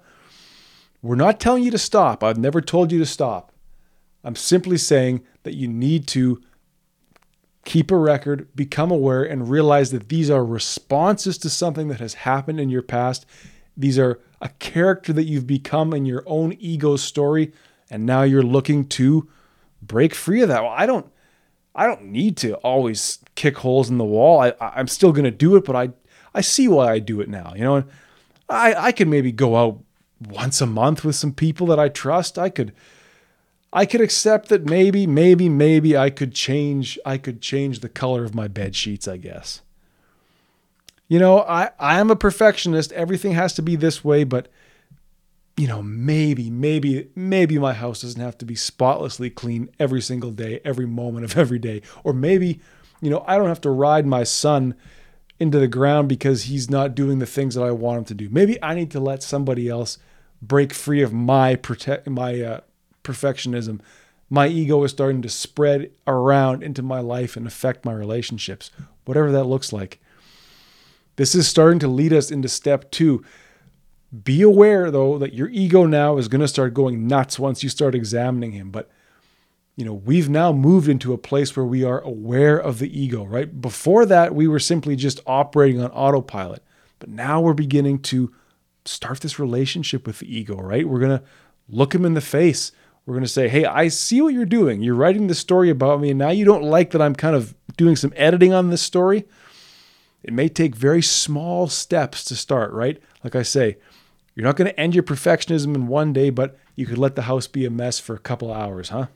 We're 1.02 1.14
not 1.14 1.40
telling 1.40 1.62
you 1.62 1.70
to 1.70 1.78
stop. 1.78 2.22
I've 2.22 2.36
never 2.36 2.60
told 2.60 2.92
you 2.92 2.98
to 2.98 3.06
stop. 3.06 3.52
I'm 4.22 4.36
simply 4.36 4.76
saying 4.76 5.22
that 5.44 5.54
you 5.54 5.66
need 5.66 6.06
to 6.08 6.42
keep 7.64 7.90
a 7.90 7.96
record, 7.96 8.48
become 8.54 8.90
aware 8.90 9.22
and 9.22 9.48
realize 9.48 9.90
that 9.92 10.08
these 10.08 10.30
are 10.30 10.44
responses 10.44 11.38
to 11.38 11.50
something 11.50 11.88
that 11.88 12.00
has 12.00 12.14
happened 12.14 12.60
in 12.60 12.68
your 12.68 12.82
past. 12.82 13.24
These 13.76 13.98
are 13.98 14.20
a 14.40 14.48
character 14.48 15.12
that 15.12 15.24
you've 15.24 15.46
become 15.46 15.92
in 15.92 16.06
your 16.06 16.22
own 16.26 16.54
ego 16.58 16.96
story 16.96 17.52
and 17.90 18.06
now 18.06 18.22
you're 18.22 18.42
looking 18.42 18.86
to 18.86 19.28
break 19.82 20.14
free 20.14 20.42
of 20.42 20.48
that. 20.48 20.62
Well, 20.62 20.72
I 20.74 20.86
don't 20.86 21.10
I 21.74 21.86
don't 21.86 22.06
need 22.06 22.36
to 22.38 22.54
always 22.56 23.18
kick 23.34 23.58
holes 23.58 23.90
in 23.90 23.98
the 23.98 24.04
wall. 24.04 24.40
I 24.40 24.54
I'm 24.60 24.88
still 24.88 25.12
to 25.12 25.30
do 25.30 25.56
it, 25.56 25.64
but 25.64 25.76
I 25.76 25.90
I 26.34 26.40
see 26.40 26.68
why 26.68 26.92
I 26.92 26.98
do 27.00 27.20
it 27.20 27.28
now, 27.28 27.52
you 27.54 27.64
know. 27.64 27.84
I 28.48 28.74
I 28.74 28.92
could 28.92 29.08
maybe 29.08 29.32
go 29.32 29.56
out 29.56 29.80
once 30.20 30.60
a 30.60 30.66
month 30.66 31.04
with 31.04 31.16
some 31.16 31.32
people 31.32 31.66
that 31.68 31.78
I 31.78 31.88
trust. 31.88 32.38
I 32.38 32.48
could 32.50 32.72
I 33.72 33.86
could 33.86 34.00
accept 34.00 34.48
that 34.48 34.64
maybe 34.64 35.06
maybe 35.06 35.48
maybe 35.48 35.96
I 35.96 36.10
could 36.10 36.34
change 36.34 36.98
I 37.04 37.18
could 37.18 37.40
change 37.40 37.80
the 37.80 37.88
color 37.88 38.24
of 38.24 38.34
my 38.34 38.48
bed 38.48 38.74
sheets, 38.76 39.08
I 39.08 39.16
guess 39.16 39.62
you 41.10 41.18
know, 41.18 41.40
I, 41.40 41.70
I 41.80 41.98
am 41.98 42.08
a 42.08 42.14
perfectionist. 42.14 42.92
Everything 42.92 43.32
has 43.32 43.52
to 43.54 43.62
be 43.62 43.74
this 43.74 44.04
way, 44.04 44.22
but 44.22 44.46
you 45.56 45.66
know, 45.66 45.82
maybe, 45.82 46.50
maybe, 46.50 47.08
maybe 47.16 47.58
my 47.58 47.72
house 47.72 48.02
doesn't 48.02 48.20
have 48.20 48.38
to 48.38 48.44
be 48.44 48.54
spotlessly 48.54 49.28
clean 49.28 49.68
every 49.80 50.00
single 50.00 50.30
day, 50.30 50.60
every 50.64 50.86
moment 50.86 51.24
of 51.24 51.36
every 51.36 51.58
day. 51.58 51.82
Or 52.04 52.12
maybe, 52.12 52.60
you 53.02 53.10
know, 53.10 53.24
I 53.26 53.36
don't 53.36 53.48
have 53.48 53.60
to 53.62 53.70
ride 53.70 54.06
my 54.06 54.22
son 54.22 54.76
into 55.40 55.58
the 55.58 55.66
ground 55.66 56.08
because 56.08 56.44
he's 56.44 56.70
not 56.70 56.94
doing 56.94 57.18
the 57.18 57.26
things 57.26 57.56
that 57.56 57.64
I 57.64 57.72
want 57.72 57.98
him 57.98 58.04
to 58.04 58.14
do. 58.14 58.28
Maybe 58.30 58.62
I 58.62 58.76
need 58.76 58.92
to 58.92 59.00
let 59.00 59.24
somebody 59.24 59.68
else 59.68 59.98
break 60.40 60.72
free 60.72 61.02
of 61.02 61.12
my 61.12 61.56
protect 61.56 62.08
my 62.08 62.40
uh, 62.40 62.60
perfectionism. 63.02 63.80
My 64.30 64.46
ego 64.46 64.84
is 64.84 64.92
starting 64.92 65.22
to 65.22 65.28
spread 65.28 65.90
around 66.06 66.62
into 66.62 66.82
my 66.82 67.00
life 67.00 67.36
and 67.36 67.48
affect 67.48 67.84
my 67.84 67.92
relationships, 67.92 68.70
whatever 69.06 69.32
that 69.32 69.44
looks 69.44 69.72
like. 69.72 70.00
This 71.20 71.34
is 71.34 71.46
starting 71.46 71.80
to 71.80 71.86
lead 71.86 72.14
us 72.14 72.30
into 72.30 72.48
step 72.48 72.90
two. 72.90 73.22
Be 74.24 74.40
aware, 74.40 74.90
though, 74.90 75.18
that 75.18 75.34
your 75.34 75.50
ego 75.50 75.84
now 75.84 76.16
is 76.16 76.28
going 76.28 76.40
to 76.40 76.48
start 76.48 76.72
going 76.72 77.06
nuts 77.06 77.38
once 77.38 77.62
you 77.62 77.68
start 77.68 77.94
examining 77.94 78.52
him. 78.52 78.70
But, 78.70 78.90
you 79.76 79.84
know, 79.84 79.92
we've 79.92 80.30
now 80.30 80.50
moved 80.50 80.88
into 80.88 81.12
a 81.12 81.18
place 81.18 81.54
where 81.54 81.66
we 81.66 81.84
are 81.84 82.00
aware 82.00 82.56
of 82.56 82.78
the 82.78 82.98
ego, 82.98 83.26
right? 83.26 83.60
Before 83.60 84.06
that, 84.06 84.34
we 84.34 84.48
were 84.48 84.58
simply 84.58 84.96
just 84.96 85.20
operating 85.26 85.82
on 85.82 85.90
autopilot. 85.90 86.64
But 87.00 87.10
now 87.10 87.42
we're 87.42 87.52
beginning 87.52 87.98
to 88.04 88.32
start 88.86 89.20
this 89.20 89.38
relationship 89.38 90.06
with 90.06 90.20
the 90.20 90.34
ego, 90.34 90.56
right? 90.56 90.88
We're 90.88 91.00
going 91.00 91.18
to 91.18 91.24
look 91.68 91.94
him 91.94 92.06
in 92.06 92.14
the 92.14 92.22
face. 92.22 92.72
We're 93.04 93.16
going 93.16 93.24
to 93.24 93.28
say, 93.28 93.46
hey, 93.46 93.66
I 93.66 93.88
see 93.88 94.22
what 94.22 94.32
you're 94.32 94.46
doing. 94.46 94.80
You're 94.80 94.94
writing 94.94 95.26
this 95.26 95.38
story 95.38 95.68
about 95.68 96.00
me, 96.00 96.08
and 96.08 96.18
now 96.18 96.30
you 96.30 96.46
don't 96.46 96.64
like 96.64 96.92
that 96.92 97.02
I'm 97.02 97.14
kind 97.14 97.36
of 97.36 97.54
doing 97.76 97.94
some 97.94 98.14
editing 98.16 98.54
on 98.54 98.70
this 98.70 98.80
story. 98.80 99.26
It 100.22 100.32
may 100.32 100.48
take 100.48 100.74
very 100.74 101.02
small 101.02 101.68
steps 101.68 102.24
to 102.24 102.36
start, 102.36 102.72
right? 102.72 103.00
Like 103.24 103.34
I 103.34 103.42
say, 103.42 103.78
you're 104.34 104.46
not 104.46 104.56
going 104.56 104.70
to 104.70 104.78
end 104.78 104.94
your 104.94 105.02
perfectionism 105.02 105.74
in 105.74 105.86
one 105.86 106.12
day, 106.12 106.30
but 106.30 106.58
you 106.74 106.86
could 106.86 106.98
let 106.98 107.16
the 107.16 107.22
house 107.22 107.46
be 107.46 107.64
a 107.64 107.70
mess 107.70 107.98
for 107.98 108.14
a 108.14 108.20
couple 108.20 108.52
hours, 108.52 108.90
huh? 108.90 109.06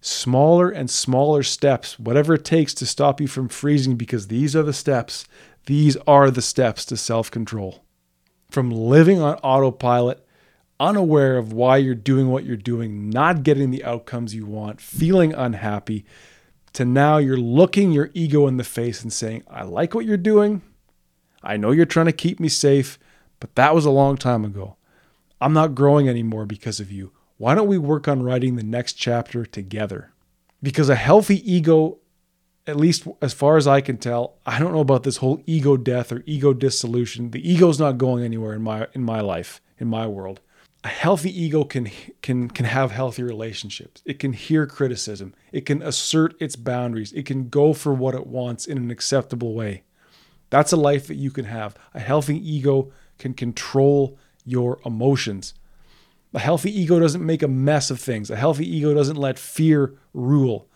Smaller 0.00 0.70
and 0.70 0.88
smaller 0.88 1.42
steps, 1.42 1.98
whatever 1.98 2.34
it 2.34 2.44
takes 2.44 2.72
to 2.74 2.86
stop 2.86 3.20
you 3.20 3.26
from 3.26 3.48
freezing, 3.48 3.96
because 3.96 4.28
these 4.28 4.54
are 4.54 4.62
the 4.62 4.72
steps. 4.72 5.26
These 5.66 5.96
are 6.06 6.30
the 6.30 6.42
steps 6.42 6.84
to 6.86 6.96
self 6.96 7.30
control. 7.30 7.84
From 8.50 8.70
living 8.70 9.20
on 9.20 9.34
autopilot, 9.36 10.24
unaware 10.78 11.36
of 11.36 11.52
why 11.52 11.78
you're 11.78 11.94
doing 11.94 12.28
what 12.28 12.44
you're 12.44 12.56
doing, 12.56 13.10
not 13.10 13.42
getting 13.42 13.70
the 13.70 13.84
outcomes 13.84 14.34
you 14.34 14.46
want, 14.46 14.80
feeling 14.80 15.34
unhappy, 15.34 16.04
to 16.76 16.84
now 16.84 17.16
you're 17.16 17.38
looking 17.38 17.90
your 17.90 18.10
ego 18.12 18.46
in 18.46 18.58
the 18.58 18.64
face 18.64 19.02
and 19.02 19.10
saying, 19.10 19.42
I 19.48 19.64
like 19.64 19.94
what 19.94 20.04
you're 20.04 20.18
doing. 20.18 20.60
I 21.42 21.56
know 21.56 21.70
you're 21.70 21.86
trying 21.86 22.04
to 22.04 22.12
keep 22.12 22.38
me 22.38 22.50
safe, 22.50 22.98
but 23.40 23.54
that 23.54 23.74
was 23.74 23.86
a 23.86 23.90
long 23.90 24.18
time 24.18 24.44
ago. 24.44 24.76
I'm 25.40 25.54
not 25.54 25.74
growing 25.74 26.06
anymore 26.06 26.44
because 26.44 26.78
of 26.78 26.92
you. 26.92 27.12
Why 27.38 27.54
don't 27.54 27.66
we 27.66 27.78
work 27.78 28.08
on 28.08 28.22
writing 28.22 28.56
the 28.56 28.62
next 28.62 28.92
chapter 28.92 29.46
together? 29.46 30.12
Because 30.62 30.90
a 30.90 30.96
healthy 30.96 31.50
ego, 31.50 31.96
at 32.66 32.76
least 32.76 33.08
as 33.22 33.32
far 33.32 33.56
as 33.56 33.66
I 33.66 33.80
can 33.80 33.96
tell, 33.96 34.36
I 34.44 34.58
don't 34.58 34.74
know 34.74 34.80
about 34.80 35.02
this 35.02 35.16
whole 35.16 35.40
ego 35.46 35.78
death 35.78 36.12
or 36.12 36.22
ego 36.26 36.52
dissolution. 36.52 37.30
The 37.30 37.50
ego's 37.50 37.80
not 37.80 37.96
going 37.96 38.22
anywhere 38.22 38.52
in 38.52 38.62
my 38.62 38.86
in 38.92 39.02
my 39.02 39.22
life, 39.22 39.62
in 39.78 39.88
my 39.88 40.06
world 40.06 40.40
a 40.86 40.88
healthy 40.88 41.42
ego 41.42 41.64
can 41.64 41.90
can 42.22 42.48
can 42.48 42.64
have 42.64 42.92
healthy 42.92 43.24
relationships. 43.24 44.02
It 44.04 44.20
can 44.20 44.32
hear 44.32 44.68
criticism. 44.68 45.34
It 45.50 45.66
can 45.66 45.82
assert 45.82 46.40
its 46.40 46.54
boundaries. 46.54 47.12
It 47.12 47.26
can 47.26 47.48
go 47.48 47.72
for 47.72 47.92
what 47.92 48.14
it 48.14 48.28
wants 48.28 48.66
in 48.66 48.78
an 48.78 48.92
acceptable 48.92 49.52
way. 49.52 49.82
That's 50.48 50.70
a 50.70 50.76
life 50.76 51.08
that 51.08 51.16
you 51.16 51.32
can 51.32 51.46
have. 51.46 51.74
A 51.92 51.98
healthy 51.98 52.38
ego 52.38 52.92
can 53.18 53.34
control 53.34 54.16
your 54.44 54.78
emotions. 54.86 55.54
A 56.32 56.38
healthy 56.38 56.70
ego 56.70 57.00
doesn't 57.00 57.26
make 57.26 57.42
a 57.42 57.48
mess 57.48 57.90
of 57.90 57.98
things. 57.98 58.30
A 58.30 58.36
healthy 58.36 58.64
ego 58.64 58.94
doesn't 58.94 59.16
let 59.16 59.40
fear 59.40 59.94
rule. 60.14 60.68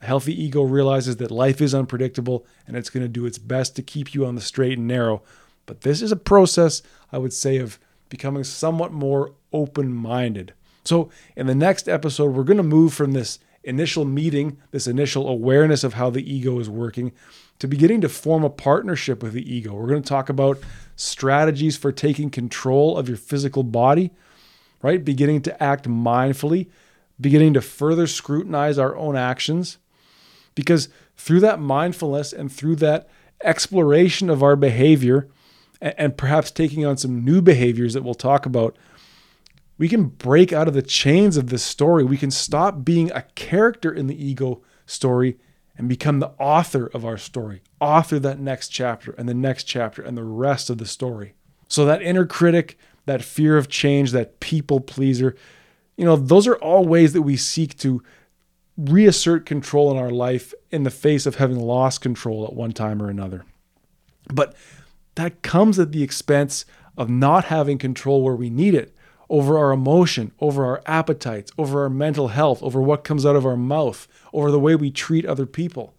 A 0.00 0.06
healthy 0.06 0.42
ego 0.42 0.62
realizes 0.62 1.16
that 1.18 1.30
life 1.30 1.60
is 1.60 1.74
unpredictable 1.74 2.46
and 2.66 2.78
it's 2.78 2.88
going 2.88 3.04
to 3.04 3.08
do 3.08 3.26
its 3.26 3.36
best 3.36 3.76
to 3.76 3.82
keep 3.82 4.14
you 4.14 4.24
on 4.24 4.36
the 4.36 4.40
straight 4.40 4.78
and 4.78 4.88
narrow. 4.88 5.22
But 5.66 5.82
this 5.82 6.00
is 6.00 6.12
a 6.12 6.16
process, 6.16 6.80
I 7.12 7.18
would 7.18 7.34
say, 7.34 7.58
of 7.58 7.78
becoming 8.10 8.44
somewhat 8.44 8.92
more 8.92 9.32
open 9.52 9.90
minded. 9.92 10.52
So, 10.84 11.10
in 11.36 11.46
the 11.46 11.54
next 11.54 11.88
episode, 11.88 12.32
we're 12.32 12.44
going 12.44 12.56
to 12.58 12.62
move 12.62 12.92
from 12.92 13.12
this 13.12 13.38
initial 13.64 14.04
meeting, 14.04 14.58
this 14.70 14.86
initial 14.86 15.28
awareness 15.28 15.84
of 15.84 15.94
how 15.94 16.10
the 16.10 16.30
ego 16.30 16.58
is 16.58 16.68
working, 16.68 17.12
to 17.58 17.68
beginning 17.68 18.00
to 18.00 18.08
form 18.08 18.42
a 18.42 18.50
partnership 18.50 19.22
with 19.22 19.32
the 19.34 19.54
ego. 19.54 19.74
We're 19.74 19.88
going 19.88 20.02
to 20.02 20.08
talk 20.08 20.28
about 20.28 20.58
strategies 20.96 21.76
for 21.76 21.92
taking 21.92 22.30
control 22.30 22.96
of 22.96 23.08
your 23.08 23.18
physical 23.18 23.62
body, 23.62 24.10
right? 24.82 25.04
Beginning 25.04 25.42
to 25.42 25.62
act 25.62 25.86
mindfully, 25.86 26.68
beginning 27.20 27.54
to 27.54 27.60
further 27.60 28.06
scrutinize 28.06 28.78
our 28.78 28.96
own 28.96 29.16
actions. 29.16 29.78
Because 30.54 30.88
through 31.16 31.40
that 31.40 31.60
mindfulness 31.60 32.32
and 32.32 32.50
through 32.50 32.76
that 32.76 33.08
exploration 33.44 34.30
of 34.30 34.42
our 34.42 34.56
behavior, 34.56 35.28
and 35.80 36.16
perhaps 36.16 36.50
taking 36.50 36.84
on 36.84 36.96
some 36.96 37.24
new 37.24 37.40
behaviors 37.40 37.94
that 37.94 38.02
we'll 38.02 38.14
talk 38.14 38.46
about, 38.46 38.76
we 39.78 39.88
can 39.88 40.04
break 40.04 40.52
out 40.52 40.68
of 40.68 40.74
the 40.74 40.82
chains 40.82 41.36
of 41.36 41.48
this 41.48 41.62
story. 41.62 42.04
We 42.04 42.18
can 42.18 42.30
stop 42.30 42.84
being 42.84 43.10
a 43.12 43.22
character 43.34 43.90
in 43.90 44.06
the 44.06 44.24
ego 44.24 44.62
story 44.84 45.38
and 45.76 45.88
become 45.88 46.18
the 46.18 46.32
author 46.38 46.90
of 46.92 47.06
our 47.06 47.16
story, 47.16 47.62
author 47.80 48.18
that 48.18 48.38
next 48.38 48.68
chapter 48.68 49.12
and 49.12 49.26
the 49.26 49.34
next 49.34 49.64
chapter 49.64 50.02
and 50.02 50.18
the 50.18 50.24
rest 50.24 50.68
of 50.68 50.76
the 50.76 50.86
story. 50.86 51.34
So, 51.68 51.86
that 51.86 52.02
inner 52.02 52.26
critic, 52.26 52.76
that 53.06 53.24
fear 53.24 53.56
of 53.56 53.68
change, 53.68 54.10
that 54.12 54.40
people 54.40 54.80
pleaser, 54.80 55.34
you 55.96 56.04
know, 56.04 56.16
those 56.16 56.46
are 56.46 56.56
all 56.56 56.84
ways 56.84 57.14
that 57.14 57.22
we 57.22 57.36
seek 57.36 57.78
to 57.78 58.02
reassert 58.76 59.46
control 59.46 59.90
in 59.90 59.96
our 59.96 60.10
life 60.10 60.52
in 60.70 60.82
the 60.82 60.90
face 60.90 61.26
of 61.26 61.36
having 61.36 61.58
lost 61.58 62.00
control 62.00 62.44
at 62.44 62.52
one 62.52 62.72
time 62.72 63.02
or 63.02 63.08
another. 63.08 63.44
But 64.32 64.54
that 65.14 65.42
comes 65.42 65.78
at 65.78 65.92
the 65.92 66.02
expense 66.02 66.64
of 66.96 67.08
not 67.08 67.46
having 67.46 67.78
control 67.78 68.22
where 68.22 68.34
we 68.34 68.50
need 68.50 68.74
it 68.74 68.94
over 69.28 69.56
our 69.56 69.70
emotion, 69.70 70.32
over 70.40 70.64
our 70.64 70.82
appetites, 70.86 71.52
over 71.56 71.82
our 71.82 71.90
mental 71.90 72.28
health, 72.28 72.62
over 72.62 72.80
what 72.82 73.04
comes 73.04 73.24
out 73.24 73.36
of 73.36 73.46
our 73.46 73.56
mouth, 73.56 74.08
over 74.32 74.50
the 74.50 74.58
way 74.58 74.74
we 74.74 74.90
treat 74.90 75.24
other 75.24 75.46
people. 75.46 75.94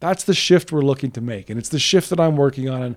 That's 0.00 0.24
the 0.24 0.34
shift 0.34 0.72
we're 0.72 0.80
looking 0.80 1.10
to 1.12 1.20
make. 1.20 1.50
And 1.50 1.58
it's 1.58 1.68
the 1.68 1.78
shift 1.78 2.10
that 2.10 2.18
I'm 2.18 2.36
working 2.36 2.68
on. 2.68 2.82
And 2.82 2.96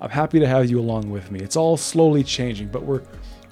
I'm 0.00 0.10
happy 0.10 0.38
to 0.38 0.46
have 0.46 0.70
you 0.70 0.78
along 0.78 1.10
with 1.10 1.30
me. 1.30 1.40
It's 1.40 1.56
all 1.56 1.76
slowly 1.76 2.22
changing, 2.22 2.68
but 2.68 2.84
we're 2.84 3.02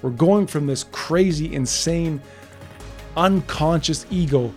we're 0.02 0.10
going 0.10 0.46
from 0.46 0.66
this 0.66 0.84
crazy, 0.92 1.54
insane, 1.54 2.20
unconscious 3.16 4.04
ego 4.10 4.52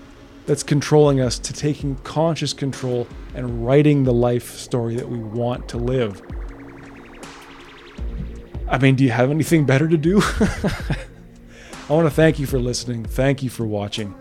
that's 0.46 0.62
controlling 0.62 1.22
us 1.22 1.40
to 1.40 1.54
taking 1.54 1.96
conscious 1.98 2.52
control 2.52 3.08
and 3.34 3.66
writing 3.66 4.04
the 4.04 4.14
life 4.14 4.52
story 4.56 4.96
that 4.96 5.08
we 5.08 5.20
want 5.20 5.70
to 5.70 5.78
live. 5.78 6.22
I 8.70 8.78
mean, 8.78 8.96
do 8.96 9.04
you 9.04 9.12
have 9.12 9.32
anything 9.32 9.66
better 9.66 9.88
to 9.88 9.98
do? 9.98 10.22
I 11.90 11.94
want 11.94 12.06
to 12.06 12.12
thank 12.12 12.38
you 12.38 12.46
for 12.46 12.60
listening. 12.60 13.06
Thank 13.06 13.42
you 13.42 13.50
for 13.50 13.66
watching. 13.66 14.14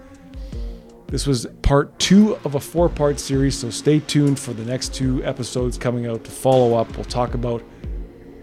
This 1.09 1.27
was 1.27 1.47
part 1.63 1.97
two 1.99 2.37
of 2.45 2.55
a 2.55 2.61
four 2.61 2.89
part 2.89 3.19
series, 3.19 3.59
so 3.59 3.71
stay 3.71 4.01
tuned 4.01 4.39
for 4.39 4.53
the 4.53 4.65
next 4.65 4.95
two 4.95 5.25
episodes 5.25 5.79
coming 5.79 6.07
out 6.07 6.25
to 6.25 6.31
follow 6.31 6.75
up. 6.75 6.95
We'll 6.97 7.05
talk 7.05 7.35
about 7.35 7.63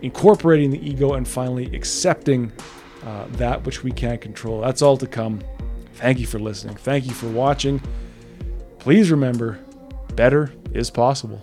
incorporating 0.01 0.71
the 0.71 0.89
ego 0.89 1.13
and 1.13 1.27
finally 1.27 1.73
accepting 1.75 2.51
uh, 3.05 3.25
that 3.31 3.65
which 3.65 3.83
we 3.83 3.91
can't 3.91 4.19
control. 4.21 4.61
That's 4.61 4.81
all 4.81 4.97
to 4.97 5.07
come. 5.07 5.41
Thank 5.95 6.19
you 6.19 6.27
for 6.27 6.39
listening. 6.39 6.75
Thank 6.75 7.05
you 7.05 7.13
for 7.13 7.29
watching. 7.29 7.81
Please 8.79 9.11
remember 9.11 9.59
better 10.15 10.53
is 10.73 10.89
possible. 10.89 11.41